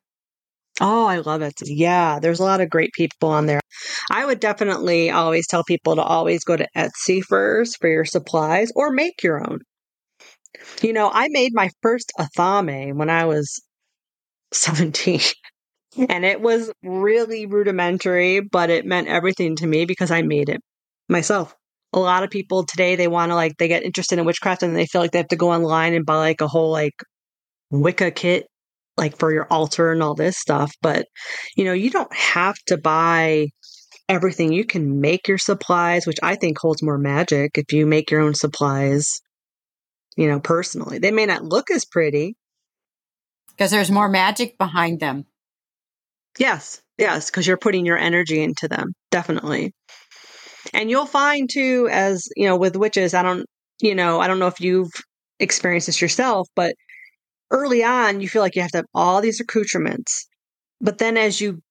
Oh, 0.80 1.06
I 1.06 1.18
love 1.18 1.40
it. 1.42 1.54
Yeah, 1.64 2.18
there's 2.18 2.40
a 2.40 2.44
lot 2.44 2.60
of 2.60 2.68
great 2.70 2.92
people 2.92 3.28
on 3.30 3.46
there. 3.46 3.60
I 4.10 4.24
would 4.26 4.40
definitely 4.40 5.10
always 5.10 5.46
tell 5.46 5.64
people 5.64 5.96
to 5.96 6.02
always 6.02 6.44
go 6.44 6.56
to 6.56 6.68
Etsy 6.76 7.22
first 7.22 7.78
for 7.80 7.88
your 7.88 8.04
supplies 8.04 8.70
or 8.74 8.90
make 8.90 9.22
your 9.22 9.40
own. 9.48 9.60
You 10.82 10.92
know, 10.92 11.10
I 11.12 11.28
made 11.30 11.52
my 11.54 11.70
first 11.82 12.12
athame 12.18 12.94
when 12.96 13.10
I 13.10 13.24
was 13.24 13.62
17. 14.52 15.20
And 16.08 16.24
it 16.24 16.40
was 16.40 16.72
really 16.82 17.46
rudimentary, 17.46 18.40
but 18.40 18.70
it 18.70 18.86
meant 18.86 19.08
everything 19.08 19.56
to 19.56 19.66
me 19.66 19.84
because 19.86 20.10
I 20.10 20.22
made 20.22 20.48
it 20.48 20.60
myself. 21.08 21.54
A 21.94 22.00
lot 22.00 22.24
of 22.24 22.30
people 22.30 22.64
today, 22.66 22.96
they 22.96 23.08
want 23.08 23.30
to 23.30 23.36
like, 23.36 23.56
they 23.58 23.68
get 23.68 23.82
interested 23.84 24.18
in 24.18 24.24
witchcraft 24.26 24.62
and 24.62 24.76
they 24.76 24.86
feel 24.86 25.02
like 25.02 25.12
they 25.12 25.18
have 25.18 25.28
to 25.28 25.36
go 25.36 25.52
online 25.52 25.94
and 25.94 26.06
buy 26.06 26.16
like 26.16 26.40
a 26.40 26.48
whole 26.48 26.70
like 26.72 26.94
Wicca 27.70 28.12
kit, 28.12 28.46
like 28.96 29.18
for 29.18 29.32
your 29.32 29.46
altar 29.50 29.92
and 29.92 30.02
all 30.02 30.14
this 30.14 30.36
stuff. 30.38 30.72
But, 30.82 31.06
you 31.56 31.64
know, 31.64 31.72
you 31.72 31.90
don't 31.90 32.14
have 32.14 32.56
to 32.66 32.76
buy 32.76 33.48
everything. 34.08 34.52
You 34.52 34.64
can 34.64 35.00
make 35.00 35.28
your 35.28 35.38
supplies, 35.38 36.06
which 36.06 36.18
I 36.22 36.36
think 36.36 36.58
holds 36.58 36.82
more 36.82 36.98
magic 36.98 37.56
if 37.56 37.72
you 37.72 37.86
make 37.86 38.10
your 38.10 38.20
own 38.20 38.34
supplies, 38.34 39.20
you 40.16 40.28
know, 40.28 40.40
personally. 40.40 40.98
They 40.98 41.10
may 41.10 41.26
not 41.26 41.44
look 41.44 41.70
as 41.70 41.84
pretty 41.84 42.36
because 43.50 43.70
there's 43.70 43.90
more 43.90 44.08
magic 44.08 44.58
behind 44.58 45.00
them. 45.00 45.26
Yes, 46.38 46.80
yes, 46.98 47.30
because 47.30 47.46
you're 47.46 47.58
putting 47.58 47.84
your 47.84 47.98
energy 47.98 48.42
into 48.42 48.66
them, 48.66 48.92
definitely. 49.10 49.72
And 50.72 50.90
you'll 50.90 51.06
find 51.06 51.48
too, 51.50 51.88
as 51.90 52.28
you 52.36 52.46
know, 52.46 52.56
with 52.56 52.76
witches, 52.76 53.14
I 53.14 53.22
don't, 53.22 53.46
you 53.80 53.94
know, 53.94 54.20
I 54.20 54.28
don't 54.28 54.38
know 54.38 54.46
if 54.46 54.60
you've 54.60 54.90
experienced 55.38 55.86
this 55.86 56.00
yourself, 56.00 56.48
but 56.56 56.74
early 57.52 57.84
on, 57.84 58.20
you 58.20 58.28
feel 58.28 58.42
like 58.42 58.56
you 58.56 58.62
have 58.62 58.72
to 58.72 58.78
have 58.78 58.86
all 58.94 59.20
these 59.22 59.40
accoutrements. 59.40 60.26
But 60.80 60.98
then 60.98 61.16
as 61.16 61.40
you 61.40 61.62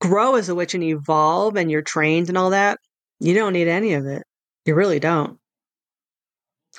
grow 0.00 0.36
as 0.36 0.48
a 0.48 0.54
witch 0.56 0.74
and 0.74 0.84
evolve 0.84 1.56
and 1.56 1.70
you're 1.70 1.82
trained 1.82 2.28
and 2.28 2.38
all 2.38 2.50
that, 2.50 2.78
you 3.20 3.34
don't 3.34 3.54
need 3.54 3.68
any 3.68 3.94
of 3.94 4.06
it. 4.06 4.24
You 4.66 4.74
really 4.74 5.00
don't. 5.00 5.38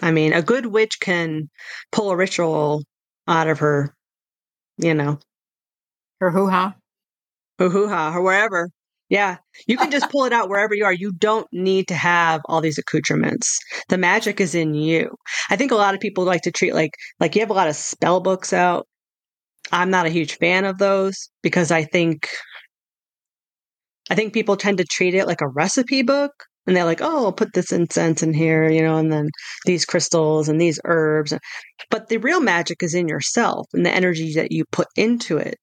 I 0.01 0.11
mean, 0.11 0.33
a 0.33 0.41
good 0.41 0.67
witch 0.67 0.99
can 0.99 1.49
pull 1.91 2.11
a 2.11 2.15
ritual 2.17 2.83
out 3.27 3.47
of 3.47 3.59
her, 3.59 3.93
you 4.77 4.93
know, 4.93 5.19
her 6.21 6.31
hoo 6.31 6.49
ha 6.49 6.75
hoo 7.59 7.87
ha 7.89 8.13
or 8.15 8.21
wherever. 8.21 8.69
Yeah, 9.09 9.37
you 9.67 9.75
can 9.77 9.89
just 9.89 10.09
pull 10.11 10.25
it 10.25 10.33
out 10.33 10.49
wherever 10.49 10.75
you 10.75 10.85
are. 10.85 10.93
You 10.93 11.11
don't 11.13 11.47
need 11.51 11.87
to 11.87 11.95
have 11.95 12.41
all 12.45 12.61
these 12.61 12.77
accoutrements. 12.77 13.59
The 13.89 13.97
magic 13.97 14.39
is 14.39 14.53
in 14.53 14.75
you. 14.75 15.15
I 15.49 15.55
think 15.55 15.71
a 15.71 15.75
lot 15.75 15.95
of 15.95 15.99
people 15.99 16.23
like 16.25 16.43
to 16.43 16.51
treat 16.51 16.73
like 16.75 16.91
like 17.19 17.35
you 17.35 17.41
have 17.41 17.49
a 17.49 17.53
lot 17.53 17.67
of 17.67 17.75
spell 17.75 18.19
books 18.19 18.53
out. 18.53 18.87
I'm 19.71 19.89
not 19.91 20.05
a 20.07 20.09
huge 20.09 20.37
fan 20.37 20.65
of 20.65 20.77
those 20.79 21.29
because 21.43 21.71
I 21.71 21.85
think 21.85 22.29
I 24.09 24.15
think 24.15 24.33
people 24.33 24.55
tend 24.57 24.77
to 24.79 24.85
treat 24.85 25.13
it 25.15 25.25
like 25.27 25.41
a 25.41 25.47
recipe 25.47 26.01
book 26.03 26.31
and 26.67 26.75
they're 26.75 26.85
like, 26.85 27.01
"Oh, 27.01 27.25
I'll 27.25 27.33
put 27.33 27.53
this 27.53 27.71
incense 27.71 28.21
in 28.23 28.33
here, 28.33 28.69
you 28.69 28.81
know, 28.83 28.97
and 28.97 29.11
then 29.11 29.29
these 29.65 29.85
crystals 29.85 30.47
and 30.49 30.59
these 30.61 30.79
herbs." 30.85 31.33
But 31.89 32.09
the 32.09 32.17
real 32.17 32.41
magic 32.41 32.83
is 32.83 32.93
in 32.93 33.07
yourself 33.07 33.67
and 33.73 33.85
the 33.85 33.91
energy 33.93 34.33
that 34.35 34.51
you 34.51 34.65
put 34.71 34.87
into 34.95 35.37
it 35.37 35.55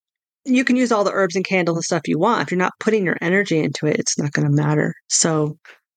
you 0.46 0.64
can 0.64 0.76
use 0.76 0.92
all 0.92 1.04
the 1.04 1.12
herbs 1.12 1.36
and 1.36 1.44
candles 1.44 1.76
and 1.76 1.84
stuff 1.84 2.08
you 2.08 2.18
want. 2.18 2.42
If 2.42 2.50
you're 2.50 2.58
not 2.58 2.72
putting 2.80 3.04
your 3.04 3.18
energy 3.20 3.58
into 3.58 3.86
it, 3.86 3.98
it's 3.98 4.18
not 4.18 4.32
going 4.32 4.46
to 4.46 4.52
matter. 4.52 4.94
So 5.08 5.56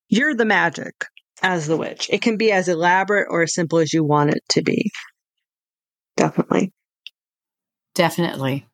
you're 0.10 0.36
the 0.36 0.46
magic 0.46 0.94
as 1.42 1.68
the 1.68 1.78
witch. 1.78 2.10
It 2.12 2.22
can 2.22 2.38
be 2.38 2.52
as 2.52 2.68
elaborate 2.68 3.28
or 3.30 3.44
as 3.44 3.54
simple 3.54 3.80
as 3.80 3.94
you 3.94 4.04
want 4.04 4.32
it 4.32 4.42
to 4.50 4.62
be. 4.62 4.92
Definitely. 6.18 6.72
Definitely. 7.96 8.66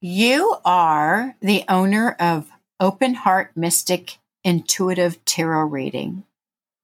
You 0.00 0.56
are 0.64 1.36
the 1.40 1.64
owner 1.68 2.16
of 2.18 2.50
Open 2.78 3.14
Heart 3.14 3.52
Mystic 3.56 4.18
Intuitive 4.44 5.24
Tarot 5.24 5.66
Reading, 5.66 6.24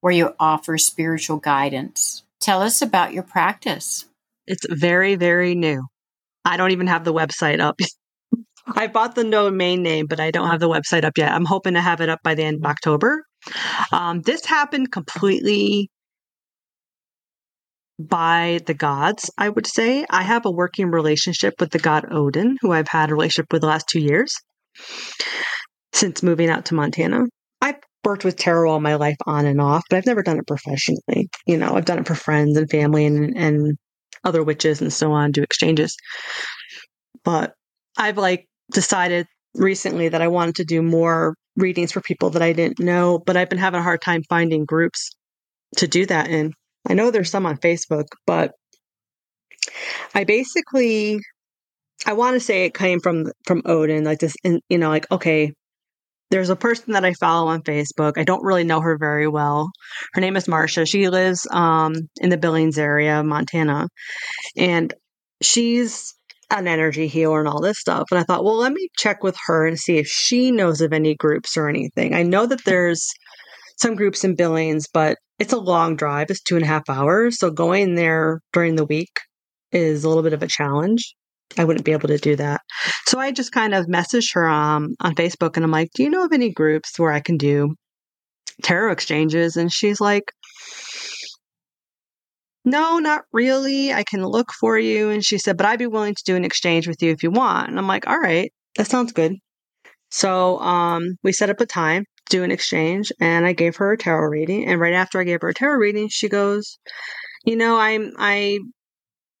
where 0.01 0.13
you 0.13 0.33
offer 0.39 0.77
spiritual 0.77 1.37
guidance. 1.37 2.23
Tell 2.39 2.61
us 2.61 2.81
about 2.81 3.13
your 3.13 3.23
practice. 3.23 4.05
It's 4.47 4.65
very, 4.69 5.15
very 5.15 5.55
new. 5.55 5.85
I 6.45 6.57
don't 6.57 6.71
even 6.71 6.87
have 6.87 7.03
the 7.03 7.13
website 7.13 7.59
up. 7.59 7.79
I 8.67 8.87
bought 8.87 9.15
the 9.15 9.29
domain 9.29 9.83
name, 9.83 10.05
but 10.07 10.19
I 10.19 10.31
don't 10.31 10.49
have 10.49 10.59
the 10.59 10.69
website 10.69 11.03
up 11.03 11.17
yet. 11.17 11.31
I'm 11.31 11.45
hoping 11.45 11.73
to 11.73 11.81
have 11.81 12.01
it 12.01 12.09
up 12.09 12.19
by 12.23 12.35
the 12.35 12.43
end 12.43 12.63
of 12.63 12.69
October. 12.69 13.25
Um, 13.91 14.21
this 14.21 14.45
happened 14.45 14.91
completely 14.91 15.89
by 17.99 18.59
the 18.65 18.73
gods, 18.73 19.29
I 19.37 19.49
would 19.49 19.67
say. 19.67 20.05
I 20.09 20.23
have 20.23 20.45
a 20.45 20.51
working 20.51 20.91
relationship 20.91 21.55
with 21.59 21.71
the 21.71 21.79
god 21.79 22.05
Odin, 22.11 22.57
who 22.61 22.71
I've 22.71 22.87
had 22.87 23.09
a 23.11 23.13
relationship 23.13 23.51
with 23.51 23.61
the 23.61 23.67
last 23.67 23.87
two 23.87 23.99
years 23.99 24.33
since 25.93 26.23
moving 26.23 26.49
out 26.49 26.65
to 26.65 26.73
Montana. 26.73 27.25
I've 27.61 27.75
worked 28.03 28.25
with 28.25 28.35
tarot 28.35 28.69
all 28.69 28.79
my 28.79 28.95
life 28.95 29.15
on 29.25 29.45
and 29.45 29.61
off, 29.61 29.83
but 29.89 29.97
I've 29.97 30.05
never 30.05 30.23
done 30.23 30.39
it 30.39 30.47
professionally. 30.47 31.29
You 31.45 31.57
know, 31.57 31.75
I've 31.75 31.85
done 31.85 31.99
it 31.99 32.07
for 32.07 32.15
friends 32.15 32.57
and 32.57 32.69
family 32.69 33.05
and, 33.05 33.37
and 33.37 33.77
other 34.23 34.43
witches 34.43 34.81
and 34.81 34.91
so 34.91 35.11
on 35.11 35.31
do 35.31 35.43
exchanges. 35.43 35.95
But 37.23 37.53
I've 37.97 38.17
like 38.17 38.47
decided 38.71 39.27
recently 39.55 40.09
that 40.09 40.21
I 40.21 40.27
wanted 40.27 40.55
to 40.55 40.65
do 40.65 40.81
more 40.81 41.35
readings 41.55 41.91
for 41.91 42.01
people 42.01 42.31
that 42.31 42.41
I 42.41 42.53
didn't 42.53 42.79
know, 42.79 43.19
but 43.19 43.37
I've 43.37 43.49
been 43.49 43.59
having 43.59 43.79
a 43.79 43.83
hard 43.83 44.01
time 44.01 44.23
finding 44.27 44.65
groups 44.65 45.11
to 45.77 45.87
do 45.87 46.05
that 46.07 46.29
in. 46.29 46.53
I 46.87 46.93
know 46.93 47.11
there's 47.11 47.29
some 47.29 47.45
on 47.45 47.57
Facebook, 47.57 48.05
but 48.25 48.51
I 50.13 50.23
basically 50.23 51.19
I 52.05 52.13
want 52.13 52.33
to 52.33 52.39
say 52.39 52.65
it 52.65 52.73
came 52.73 52.99
from 52.99 53.31
from 53.45 53.61
Odin, 53.65 54.03
like 54.03 54.19
this, 54.19 54.35
and 54.43 54.61
you 54.69 54.77
know, 54.77 54.89
like 54.89 55.09
okay, 55.11 55.53
there's 56.29 56.49
a 56.49 56.55
person 56.55 56.93
that 56.93 57.05
I 57.05 57.13
follow 57.13 57.49
on 57.49 57.61
Facebook. 57.61 58.17
I 58.17 58.23
don't 58.23 58.43
really 58.43 58.63
know 58.63 58.81
her 58.81 58.97
very 58.97 59.27
well. 59.27 59.69
Her 60.13 60.21
name 60.21 60.35
is 60.35 60.47
Marsha. 60.47 60.87
She 60.87 61.09
lives 61.09 61.47
um, 61.51 61.93
in 62.21 62.29
the 62.29 62.37
Billings 62.37 62.77
area, 62.77 63.23
Montana, 63.23 63.87
and 64.57 64.93
she's 65.41 66.13
an 66.49 66.67
energy 66.67 67.07
healer 67.07 67.39
and 67.39 67.47
all 67.47 67.61
this 67.61 67.79
stuff. 67.79 68.05
And 68.11 68.19
I 68.19 68.23
thought, 68.23 68.43
well, 68.43 68.57
let 68.57 68.73
me 68.73 68.89
check 68.97 69.23
with 69.23 69.35
her 69.45 69.67
and 69.67 69.77
see 69.77 69.97
if 69.97 70.07
she 70.07 70.51
knows 70.51 70.81
of 70.81 70.93
any 70.93 71.15
groups 71.15 71.57
or 71.57 71.67
anything. 71.67 72.13
I 72.13 72.23
know 72.23 72.45
that 72.45 72.63
there's 72.65 73.07
some 73.77 73.95
groups 73.95 74.23
in 74.23 74.35
Billings, 74.35 74.87
but 74.93 75.17
it's 75.39 75.53
a 75.53 75.57
long 75.57 75.95
drive. 75.95 76.29
It's 76.29 76.41
two 76.41 76.55
and 76.55 76.63
a 76.63 76.67
half 76.67 76.89
hours. 76.89 77.39
So 77.39 77.49
going 77.49 77.95
there 77.95 78.39
during 78.53 78.75
the 78.75 78.85
week 78.85 79.19
is 79.71 80.03
a 80.03 80.07
little 80.07 80.23
bit 80.23 80.33
of 80.33 80.43
a 80.43 80.47
challenge. 80.47 81.15
I 81.57 81.63
wouldn't 81.63 81.85
be 81.85 81.91
able 81.91 82.07
to 82.07 82.17
do 82.17 82.35
that. 82.35 82.61
So 83.07 83.19
I 83.19 83.31
just 83.31 83.51
kind 83.51 83.73
of 83.73 83.85
messaged 83.85 84.33
her 84.33 84.47
um, 84.47 84.95
on 84.99 85.15
Facebook 85.15 85.55
and 85.55 85.63
I'm 85.63 85.71
like, 85.71 85.89
Do 85.93 86.03
you 86.03 86.09
know 86.09 86.25
of 86.25 86.33
any 86.33 86.51
groups 86.51 86.97
where 86.97 87.11
I 87.11 87.19
can 87.19 87.37
do 87.37 87.75
tarot 88.63 88.91
exchanges? 88.91 89.57
And 89.57 89.71
she's 89.71 90.01
like, 90.01 90.31
No, 92.65 92.99
not 92.99 93.23
really. 93.31 93.93
I 93.93 94.03
can 94.03 94.25
look 94.25 94.51
for 94.59 94.77
you. 94.77 95.09
And 95.09 95.23
she 95.23 95.37
said, 95.37 95.57
But 95.57 95.65
I'd 95.65 95.79
be 95.79 95.87
willing 95.87 96.15
to 96.15 96.23
do 96.25 96.35
an 96.35 96.45
exchange 96.45 96.87
with 96.87 97.01
you 97.01 97.11
if 97.11 97.23
you 97.23 97.31
want. 97.31 97.69
And 97.69 97.77
I'm 97.77 97.87
like, 97.87 98.07
All 98.07 98.19
right, 98.19 98.51
that 98.77 98.87
sounds 98.87 99.11
good. 99.11 99.33
So 100.09 100.59
um, 100.59 101.17
we 101.23 101.31
set 101.31 101.49
up 101.49 101.59
a 101.59 101.65
time 101.65 102.03
to 102.03 102.37
do 102.37 102.43
an 102.43 102.51
exchange 102.51 103.11
and 103.19 103.47
I 103.47 103.53
gave 103.53 103.75
her 103.77 103.91
a 103.91 103.97
tarot 103.97 104.27
reading. 104.27 104.67
And 104.67 104.79
right 104.79 104.93
after 104.93 105.19
I 105.19 105.23
gave 105.23 105.41
her 105.41 105.49
a 105.49 105.53
tarot 105.53 105.77
reading, 105.77 106.07
she 106.09 106.29
goes, 106.29 106.77
you 107.45 107.55
know, 107.55 107.77
I'm 107.77 108.13
I 108.17 108.59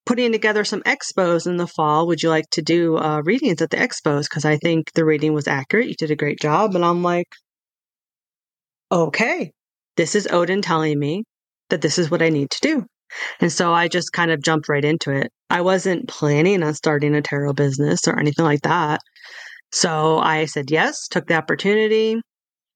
putting 0.05 0.31
together 0.31 0.63
some 0.63 0.81
expos 0.81 1.47
in 1.47 1.57
the 1.57 1.67
fall. 1.67 2.07
Would 2.07 2.21
you 2.21 2.29
like 2.29 2.49
to 2.51 2.61
do 2.61 2.97
uh, 2.97 3.21
readings 3.23 3.61
at 3.61 3.69
the 3.69 3.77
expos? 3.77 4.23
Because 4.23 4.45
I 4.45 4.57
think 4.57 4.91
the 4.93 5.05
reading 5.05 5.33
was 5.33 5.47
accurate. 5.47 5.87
You 5.87 5.95
did 5.95 6.11
a 6.11 6.15
great 6.15 6.39
job. 6.39 6.75
And 6.75 6.83
I'm 6.83 7.03
like, 7.03 7.27
okay, 8.91 9.51
this 9.97 10.15
is 10.15 10.27
Odin 10.29 10.61
telling 10.61 10.99
me 10.99 11.23
that 11.69 11.81
this 11.81 11.97
is 11.97 12.11
what 12.11 12.21
I 12.21 12.29
need 12.29 12.49
to 12.51 12.59
do. 12.61 12.85
And 13.39 13.51
so 13.51 13.73
I 13.73 13.87
just 13.87 14.11
kind 14.11 14.31
of 14.31 14.41
jumped 14.41 14.69
right 14.69 14.83
into 14.83 15.11
it. 15.11 15.31
I 15.49 15.61
wasn't 15.61 16.07
planning 16.07 16.63
on 16.63 16.73
starting 16.73 17.15
a 17.15 17.21
tarot 17.21 17.53
business 17.53 18.07
or 18.07 18.17
anything 18.19 18.45
like 18.45 18.61
that. 18.61 18.99
So 19.71 20.19
I 20.19 20.45
said 20.45 20.71
yes, 20.71 21.07
took 21.07 21.27
the 21.27 21.35
opportunity. 21.35 22.19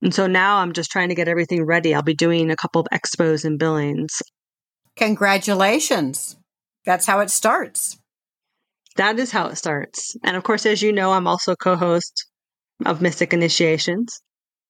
And 0.01 0.13
so 0.13 0.27
now 0.27 0.57
I'm 0.57 0.73
just 0.73 0.91
trying 0.91 1.09
to 1.09 1.15
get 1.15 1.27
everything 1.27 1.65
ready. 1.65 1.93
I'll 1.93 2.03
be 2.03 2.13
doing 2.13 2.51
a 2.51 2.55
couple 2.55 2.81
of 2.81 2.87
expos 2.93 3.45
and 3.45 3.57
billings. 3.57 4.21
Congratulations. 4.95 6.36
That's 6.87 7.05
how 7.05 7.19
it 7.19 7.29
starts. 7.29 7.99
That 8.95 9.19
is 9.19 9.29
how 9.29 9.47
it 9.47 9.57
starts. 9.57 10.15
And 10.23 10.37
of 10.37 10.43
course, 10.43 10.65
as 10.65 10.81
you 10.81 10.93
know, 10.93 11.11
I'm 11.11 11.27
also 11.27 11.53
co 11.53 11.75
host 11.75 12.25
of 12.85 13.01
Mystic 13.01 13.33
Initiations. 13.33 14.21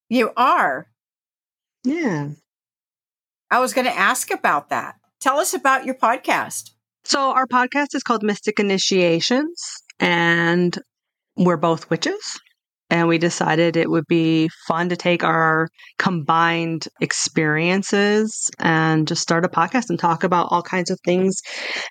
You 0.08 0.32
are? 0.36 0.88
Yeah. 1.84 2.30
I 3.52 3.60
was 3.60 3.72
going 3.72 3.86
to 3.86 3.96
ask 3.96 4.32
about 4.32 4.68
that. 4.70 4.96
Tell 5.20 5.38
us 5.38 5.54
about 5.54 5.86
your 5.86 5.94
podcast. 5.94 6.70
So, 7.04 7.30
our 7.30 7.46
podcast 7.46 7.94
is 7.94 8.02
called 8.02 8.24
Mystic 8.24 8.58
Initiations, 8.58 9.64
and 10.00 10.76
we're 11.36 11.56
both 11.56 11.88
witches 11.88 12.40
and 12.90 13.08
we 13.08 13.18
decided 13.18 13.76
it 13.76 13.90
would 13.90 14.06
be 14.06 14.48
fun 14.66 14.88
to 14.88 14.96
take 14.96 15.22
our 15.22 15.68
combined 15.98 16.88
experiences 17.00 18.50
and 18.58 19.06
just 19.06 19.22
start 19.22 19.44
a 19.44 19.48
podcast 19.48 19.90
and 19.90 19.98
talk 19.98 20.24
about 20.24 20.48
all 20.50 20.62
kinds 20.62 20.90
of 20.90 20.98
things 21.04 21.40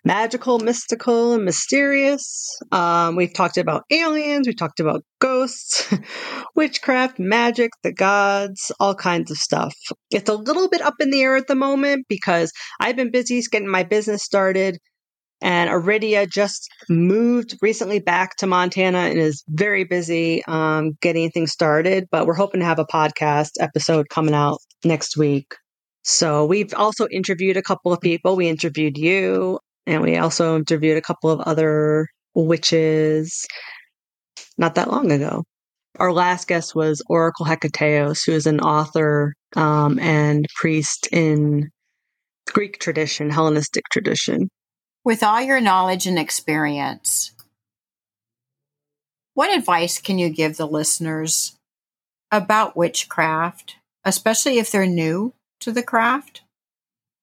magical, 0.04 0.60
mystical, 0.60 1.34
and 1.34 1.46
mysterious. 1.46 2.48
Um, 2.72 3.16
we've 3.16 3.34
talked 3.34 3.58
about 3.58 3.84
aliens, 3.92 4.48
we've 4.48 4.58
talked 4.58 4.80
about 4.80 5.04
ghosts, 5.20 5.88
witchcraft, 6.56 7.20
magic, 7.20 7.72
the 7.84 7.94
gods, 7.94 8.72
all 8.80 8.96
kinds 8.96 9.32
of 9.32 9.38
stuff. 9.38 9.74
It's 10.12 10.30
a 10.30 10.36
little 10.36 10.70
bit 10.70 10.82
up 10.82 10.96
in 11.00 11.12
the 11.12 11.22
air 11.22 11.36
at 11.36 11.48
the 11.48 11.56
moment 11.56 12.06
because 12.10 12.52
I've 12.80 12.96
been 12.96 13.12
busy 13.12 13.38
getting 13.52 13.70
my 13.70 13.84
business 13.84 14.24
started. 14.24 14.78
And 15.42 15.70
Aridia 15.70 16.28
just 16.30 16.68
moved 16.90 17.58
recently 17.62 18.00
back 18.00 18.36
to 18.38 18.48
Montana 18.48 19.00
and 19.00 19.20
is 19.20 19.44
very 19.48 19.84
busy 19.84 20.44
um, 20.46 20.98
getting 21.02 21.30
things 21.30 21.52
started. 21.52 22.08
But 22.12 22.26
we're 22.26 22.34
hoping 22.34 22.62
to 22.62 22.66
have 22.66 22.80
a 22.80 22.86
podcast 22.86 23.52
episode 23.60 24.10
coming 24.10 24.34
out 24.34 24.58
next 24.84 25.16
week. 25.16 25.54
So 26.04 26.46
we've 26.46 26.74
also 26.74 27.08
interviewed 27.10 27.58
a 27.58 27.62
couple 27.62 27.94
of 27.94 28.02
people. 28.02 28.36
We 28.36 28.48
interviewed 28.48 28.98
you, 28.98 29.60
and 29.86 30.02
we 30.02 30.18
also 30.18 30.56
interviewed 30.56 30.98
a 30.98 31.02
couple 31.02 31.30
of 31.30 31.42
other 31.42 32.08
witches 32.34 33.46
not 34.58 34.76
that 34.76 34.92
long 34.92 35.12
ago. 35.12 35.44
Our 36.00 36.14
last 36.14 36.48
guest 36.48 36.76
was 36.76 37.02
Oracle 37.10 37.46
Hecateos, 37.46 38.26
who 38.26 38.32
is 38.32 38.46
an 38.46 38.60
author 38.60 39.34
um, 39.56 40.00
and 40.00 40.46
priest 40.56 41.08
in 41.12 41.70
Greek 42.52 42.80
tradition, 42.80 43.30
Hellenistic 43.30 43.84
tradition. 43.92 44.50
With 45.08 45.24
all 45.24 45.40
your 45.40 45.62
knowledge 45.62 46.06
and 46.06 46.20
experience, 46.20 47.32
what 49.36 49.58
advice 49.58 50.02
can 50.02 50.20
you 50.20 50.28
give 50.28 50.58
the 50.58 50.68
listeners 50.68 51.56
about 52.30 52.76
witchcraft, 52.76 53.78
especially 54.04 54.60
if 54.60 54.70
they're 54.70 54.86
new 54.86 55.34
to 55.62 55.72
the 55.72 55.82
craft? 55.82 56.42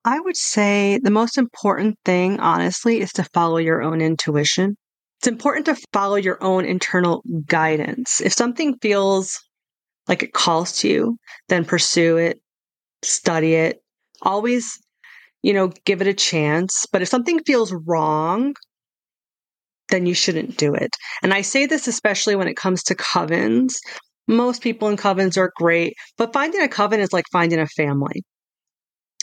I 0.03 0.19
would 0.19 0.39
say 0.39 0.99
the 1.03 1.11
most 1.11 1.37
important 1.37 1.99
thing, 2.07 2.41
honestly, 2.41 3.03
is 3.03 3.13
to 3.13 3.29
follow 3.35 3.59
your 3.59 3.83
own 3.83 4.01
intuition. 4.01 4.77
It's 5.19 5.29
important 5.29 5.67
to 5.67 5.77
follow 5.93 6.17
your 6.17 6.43
own 6.43 6.65
internal 6.65 7.23
guidance. 7.45 8.23
If 8.23 8.33
something 8.33 8.79
feels 8.81 9.39
like 10.09 10.23
it 10.23 10.33
calls 10.33 10.79
to 10.79 10.89
you, 10.89 11.19
then 11.51 11.67
pursue 11.67 12.17
it, 12.17 12.41
study 13.03 13.53
it. 13.53 13.83
Always 14.23 14.79
you 15.45 15.53
know, 15.53 15.71
give 15.85 16.01
it 16.01 16.07
a 16.07 16.15
chance. 16.15 16.87
But 16.91 17.03
if 17.03 17.09
something 17.09 17.39
feels 17.45 17.71
wrong, 17.87 18.55
then 19.91 20.07
you 20.07 20.15
shouldn't 20.15 20.57
do 20.57 20.75
it. 20.75 20.97
And 21.23 21.35
I 21.35 21.43
say 21.43 21.67
this 21.67 21.87
especially 21.87 22.35
when 22.35 22.49
it 22.49 22.57
comes 22.57 22.83
to 22.85 22.95
covens. 22.95 23.75
Most 24.27 24.63
people 24.63 24.89
in 24.89 24.97
covens 24.97 25.37
are 25.37 25.53
great, 25.57 25.97
but 26.17 26.33
finding 26.33 26.63
a 26.63 26.69
coven 26.69 26.99
is 26.99 27.13
like 27.13 27.27
finding 27.31 27.61
a 27.61 27.67
family. 27.67 28.23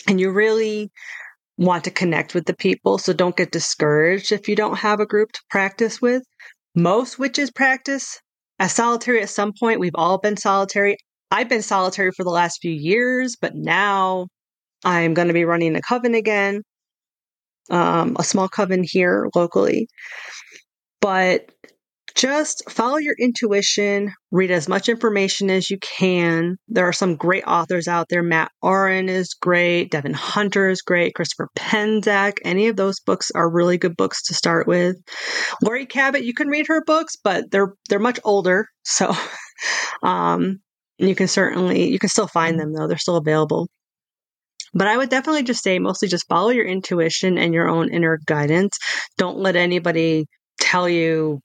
And 0.08 0.22
you 0.22 0.30
really 0.30 0.92
want 1.58 1.86
to 1.86 1.92
connect 1.92 2.36
with 2.36 2.46
the 2.46 2.56
people. 2.56 3.00
So 3.00 3.14
don't 3.14 3.36
get 3.36 3.52
discouraged 3.52 4.32
if 4.32 4.48
you 4.48 4.56
don't 4.56 4.78
have 4.78 5.00
a 5.00 5.08
group 5.08 5.32
to 5.32 5.42
practice 5.50 6.04
with. 6.04 6.22
Most 6.76 7.18
witches 7.18 7.50
practice 7.50 8.20
as 8.60 8.74
solitary 8.74 9.24
at 9.24 9.30
some 9.30 9.54
point. 9.60 9.80
We've 9.80 9.96
all 9.96 10.20
been 10.20 10.38
solitary. 10.38 10.98
I've 11.32 11.50
been 11.50 11.64
solitary 11.64 12.12
for 12.12 12.24
the 12.24 12.30
last 12.30 12.60
few 12.62 12.72
years, 12.72 13.36
but 13.42 13.56
now 13.56 14.28
I'm 14.84 15.14
going 15.14 15.28
to 15.28 15.34
be 15.34 15.46
running 15.46 15.76
a 15.76 15.82
coven 15.82 16.16
again, 16.16 16.62
um, 17.70 18.16
a 18.20 18.24
small 18.24 18.50
coven 18.50 18.84
here 18.84 19.30
locally. 19.36 19.88
But 21.00 21.52
just 22.16 22.70
follow 22.70 22.98
your 22.98 23.16
intuition, 23.20 24.12
read 24.32 24.52
as 24.52 24.68
much 24.68 24.90
information 24.90 25.50
as 25.50 25.70
you 25.70 25.78
can. 25.80 26.58
There 26.68 26.88
are 26.88 26.94
some 26.94 27.16
great 27.16 27.44
authors 27.46 27.88
out 27.88 28.08
there. 28.10 28.24
Matt 28.24 28.52
Auryn 28.64 29.08
is 29.08 29.34
great, 29.34 29.92
Devin 29.92 30.14
Hunter 30.14 30.70
is 30.70 30.82
great, 30.82 31.16
Christopher 31.16 31.48
Penczak. 31.58 32.40
Any 32.44 32.68
of 32.68 32.76
those 32.76 33.00
books 33.00 33.32
are 33.34 33.50
really 33.50 33.78
good 33.78 33.96
books 33.96 34.24
to 34.24 34.34
start 34.34 34.68
with. 34.68 34.98
Laurie 35.64 35.86
Cabot, 35.86 36.24
you 36.24 36.34
can 36.34 36.48
read 36.48 36.68
her 36.68 36.84
books, 36.84 37.16
but 37.24 37.50
they're 37.52 37.74
they're 37.90 38.00
much 38.00 38.20
older, 38.24 38.68
so 38.84 39.14
um, 40.04 40.58
you 40.98 41.16
can 41.16 41.28
certainly 41.28 41.90
you 41.90 42.00
can 42.00 42.10
still 42.10 42.28
find 42.28 42.60
them 42.60 42.74
though. 42.74 42.88
They're 42.88 42.98
still 42.98 43.18
available. 43.18 43.68
But 44.74 44.88
I 44.88 44.98
would 44.98 45.10
definitely 45.10 45.44
just 45.44 45.64
say 45.64 45.80
mostly 45.80 46.08
just 46.08 46.28
follow 46.28 46.50
your 46.50 46.66
intuition 46.66 47.38
and 47.38 47.54
your 47.54 47.68
own 47.68 47.94
inner 47.94 48.20
guidance. 48.26 48.78
Don't 49.18 49.38
let 49.38 49.56
anybody 49.56 50.28
tell 50.60 50.88
you 50.88 51.42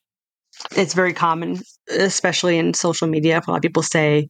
it's 0.77 0.95
very 0.95 1.12
common, 1.12 1.61
especially 1.91 2.59
in 2.59 2.75
social 2.75 3.09
media. 3.09 3.43
A 3.47 3.51
lot 3.51 3.57
of 3.57 3.62
people 3.62 3.83
say, 3.83 4.29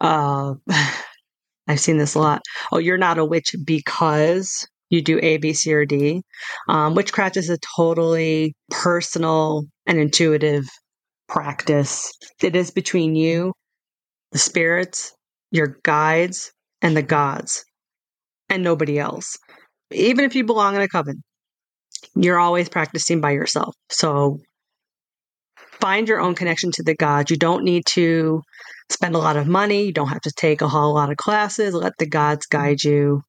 uh, 0.00 0.54
I've 1.68 1.80
seen 1.80 1.96
this 1.96 2.14
a 2.14 2.18
lot. 2.18 2.42
Oh, 2.72 2.78
you're 2.78 2.98
not 2.98 3.18
a 3.18 3.24
witch 3.24 3.54
because 3.64 4.66
you 4.90 5.02
do 5.02 5.18
A, 5.22 5.38
B, 5.38 5.54
C, 5.54 5.72
or 5.72 5.86
D. 5.86 6.22
Um, 6.68 6.94
witchcraft 6.94 7.36
is 7.36 7.48
a 7.48 7.58
totally 7.76 8.54
personal 8.70 9.64
and 9.86 9.98
intuitive 9.98 10.66
practice. 11.26 12.12
It 12.42 12.54
is 12.54 12.70
between 12.70 13.14
you, 13.14 13.54
the 14.32 14.38
spirits, 14.38 15.14
your 15.50 15.78
guides, 15.82 16.52
and 16.82 16.94
the 16.94 17.02
gods 17.02 17.64
and 18.48 18.62
nobody 18.62 18.98
else. 18.98 19.36
Even 19.90 20.24
if 20.24 20.34
you 20.34 20.44
belong 20.44 20.74
in 20.76 20.82
a 20.82 20.88
coven, 20.88 21.22
you're 22.14 22.38
always 22.38 22.68
practicing 22.68 23.20
by 23.20 23.32
yourself. 23.32 23.74
So 23.90 24.38
find 25.80 26.08
your 26.08 26.20
own 26.20 26.34
connection 26.34 26.70
to 26.72 26.82
the 26.82 26.94
gods. 26.94 27.30
You 27.30 27.36
don't 27.36 27.64
need 27.64 27.86
to 27.86 28.42
spend 28.90 29.14
a 29.14 29.18
lot 29.18 29.36
of 29.36 29.46
money. 29.46 29.84
You 29.84 29.92
don't 29.92 30.08
have 30.08 30.22
to 30.22 30.32
take 30.32 30.60
a 30.60 30.68
whole 30.68 30.94
lot 30.94 31.10
of 31.10 31.16
classes. 31.16 31.74
Let 31.74 31.94
the 31.98 32.08
gods 32.08 32.46
guide 32.46 32.82
you. 32.82 33.22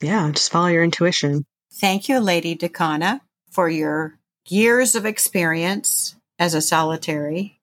Yeah, 0.00 0.30
just 0.32 0.52
follow 0.52 0.68
your 0.68 0.84
intuition. 0.84 1.44
Thank 1.72 2.08
you, 2.08 2.20
Lady 2.20 2.56
Dekana, 2.56 3.20
for 3.50 3.68
your 3.68 4.18
years 4.48 4.94
of 4.94 5.06
experience 5.06 6.16
as 6.38 6.54
a 6.54 6.60
solitary 6.60 7.60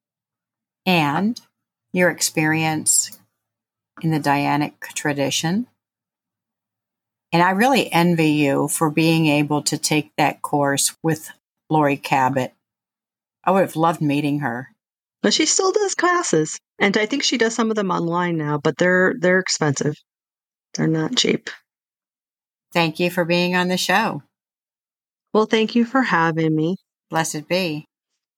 and 0.86 1.40
your 1.92 2.10
experience 2.10 3.20
in 4.02 4.12
the 4.12 4.20
Dianic 4.20 4.80
tradition. 4.96 5.68
And 7.34 7.42
I 7.42 7.50
really 7.52 7.92
envy 7.92 8.30
you 8.30 8.68
for 8.68 8.92
being 8.92 9.26
able 9.26 9.64
to 9.64 9.78
take 9.78 10.12
that 10.18 10.44
course 10.44 10.96
with 11.02 11.30
Laurie 11.70 11.98
Cabot. 11.98 12.54
I 13.44 13.52
would 13.52 13.62
have 13.62 13.76
loved 13.76 14.02
meeting 14.02 14.40
her. 14.40 14.70
But 15.24 15.34
she 15.34 15.48
still 15.48 15.72
does 15.72 15.96
classes. 15.96 16.60
And 16.80 16.96
I 16.96 17.08
think 17.08 17.24
she 17.24 17.38
does 17.38 17.56
some 17.56 17.72
of 17.72 17.76
them 17.76 17.92
online 17.92 18.38
now, 18.38 18.60
but 18.60 18.78
they're 18.78 19.16
they're 19.20 19.40
expensive. 19.40 19.96
They're 20.74 20.88
not 20.88 21.16
cheap. 21.16 21.50
Thank 22.72 23.00
you 23.00 23.10
for 23.10 23.26
being 23.26 23.56
on 23.56 23.68
the 23.68 23.78
show. 23.78 24.22
Well, 25.34 25.46
thank 25.46 25.76
you 25.76 25.86
for 25.86 26.02
having 26.02 26.56
me. 26.56 26.76
Blessed 27.10 27.48
be. 27.48 27.86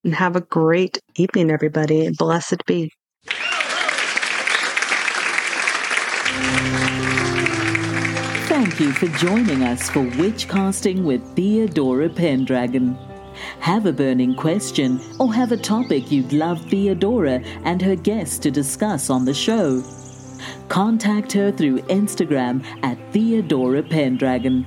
And 0.04 0.16
have 0.16 0.36
a 0.36 0.42
great 0.42 1.00
evening, 1.16 1.52
everybody. 1.52 2.10
Blessed 2.18 2.66
be. 2.66 2.92
Thank 8.76 9.02
you 9.02 9.08
for 9.08 9.18
joining 9.20 9.64
us 9.64 9.90
for 9.90 10.04
Witchcasting 10.04 11.04
with 11.04 11.24
Theodora 11.34 12.10
Pendragon. 12.10 12.98
Have 13.62 13.86
a 13.86 13.94
burning 13.94 14.36
question 14.36 15.00
or 15.18 15.34
have 15.34 15.54
a 15.54 15.58
topic 15.58 16.12
you'd 16.12 16.34
love 16.34 16.60
Theodora 16.66 17.40
and 17.64 17.82
her 17.82 17.96
guests 17.96 18.38
to 18.40 18.52
discuss 18.52 19.10
on 19.10 19.24
the 19.24 19.34
show? 19.34 19.82
Contact 20.68 21.32
her 21.32 21.54
through 21.54 21.84
Instagram 21.84 22.66
at 22.84 22.98
Theodora 23.14 23.82
Pendragon. 23.82 24.66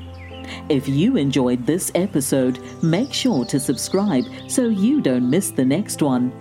If 0.71 0.89
you 0.89 1.19
enjoyed 1.19 1.67
this 1.67 1.93
episode, 1.95 2.61
make 2.83 3.13
sure 3.13 3.45
to 3.45 3.61
subscribe 3.61 4.25
so 4.47 4.71
you 4.71 5.03
don't 5.03 5.29
miss 5.29 5.51
the 5.51 5.67
next 5.67 6.01
one. 6.01 6.33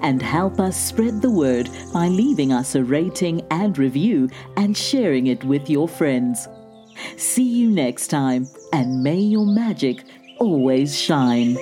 And 0.00 0.22
help 0.22 0.58
us 0.58 0.82
spread 0.82 1.20
the 1.20 1.30
word 1.30 1.68
by 1.92 2.08
leaving 2.08 2.54
us 2.54 2.74
a 2.74 2.82
rating 2.82 3.42
and 3.50 3.76
review 3.76 4.30
and 4.56 4.74
sharing 4.74 5.26
it 5.26 5.44
with 5.44 5.68
your 5.68 5.88
friends. 5.88 6.48
See 7.16 7.42
you 7.42 7.70
next 7.70 8.08
time, 8.08 8.46
and 8.72 9.02
may 9.02 9.18
your 9.18 9.46
magic 9.46 10.04
always 10.38 10.98
shine. 10.98 11.56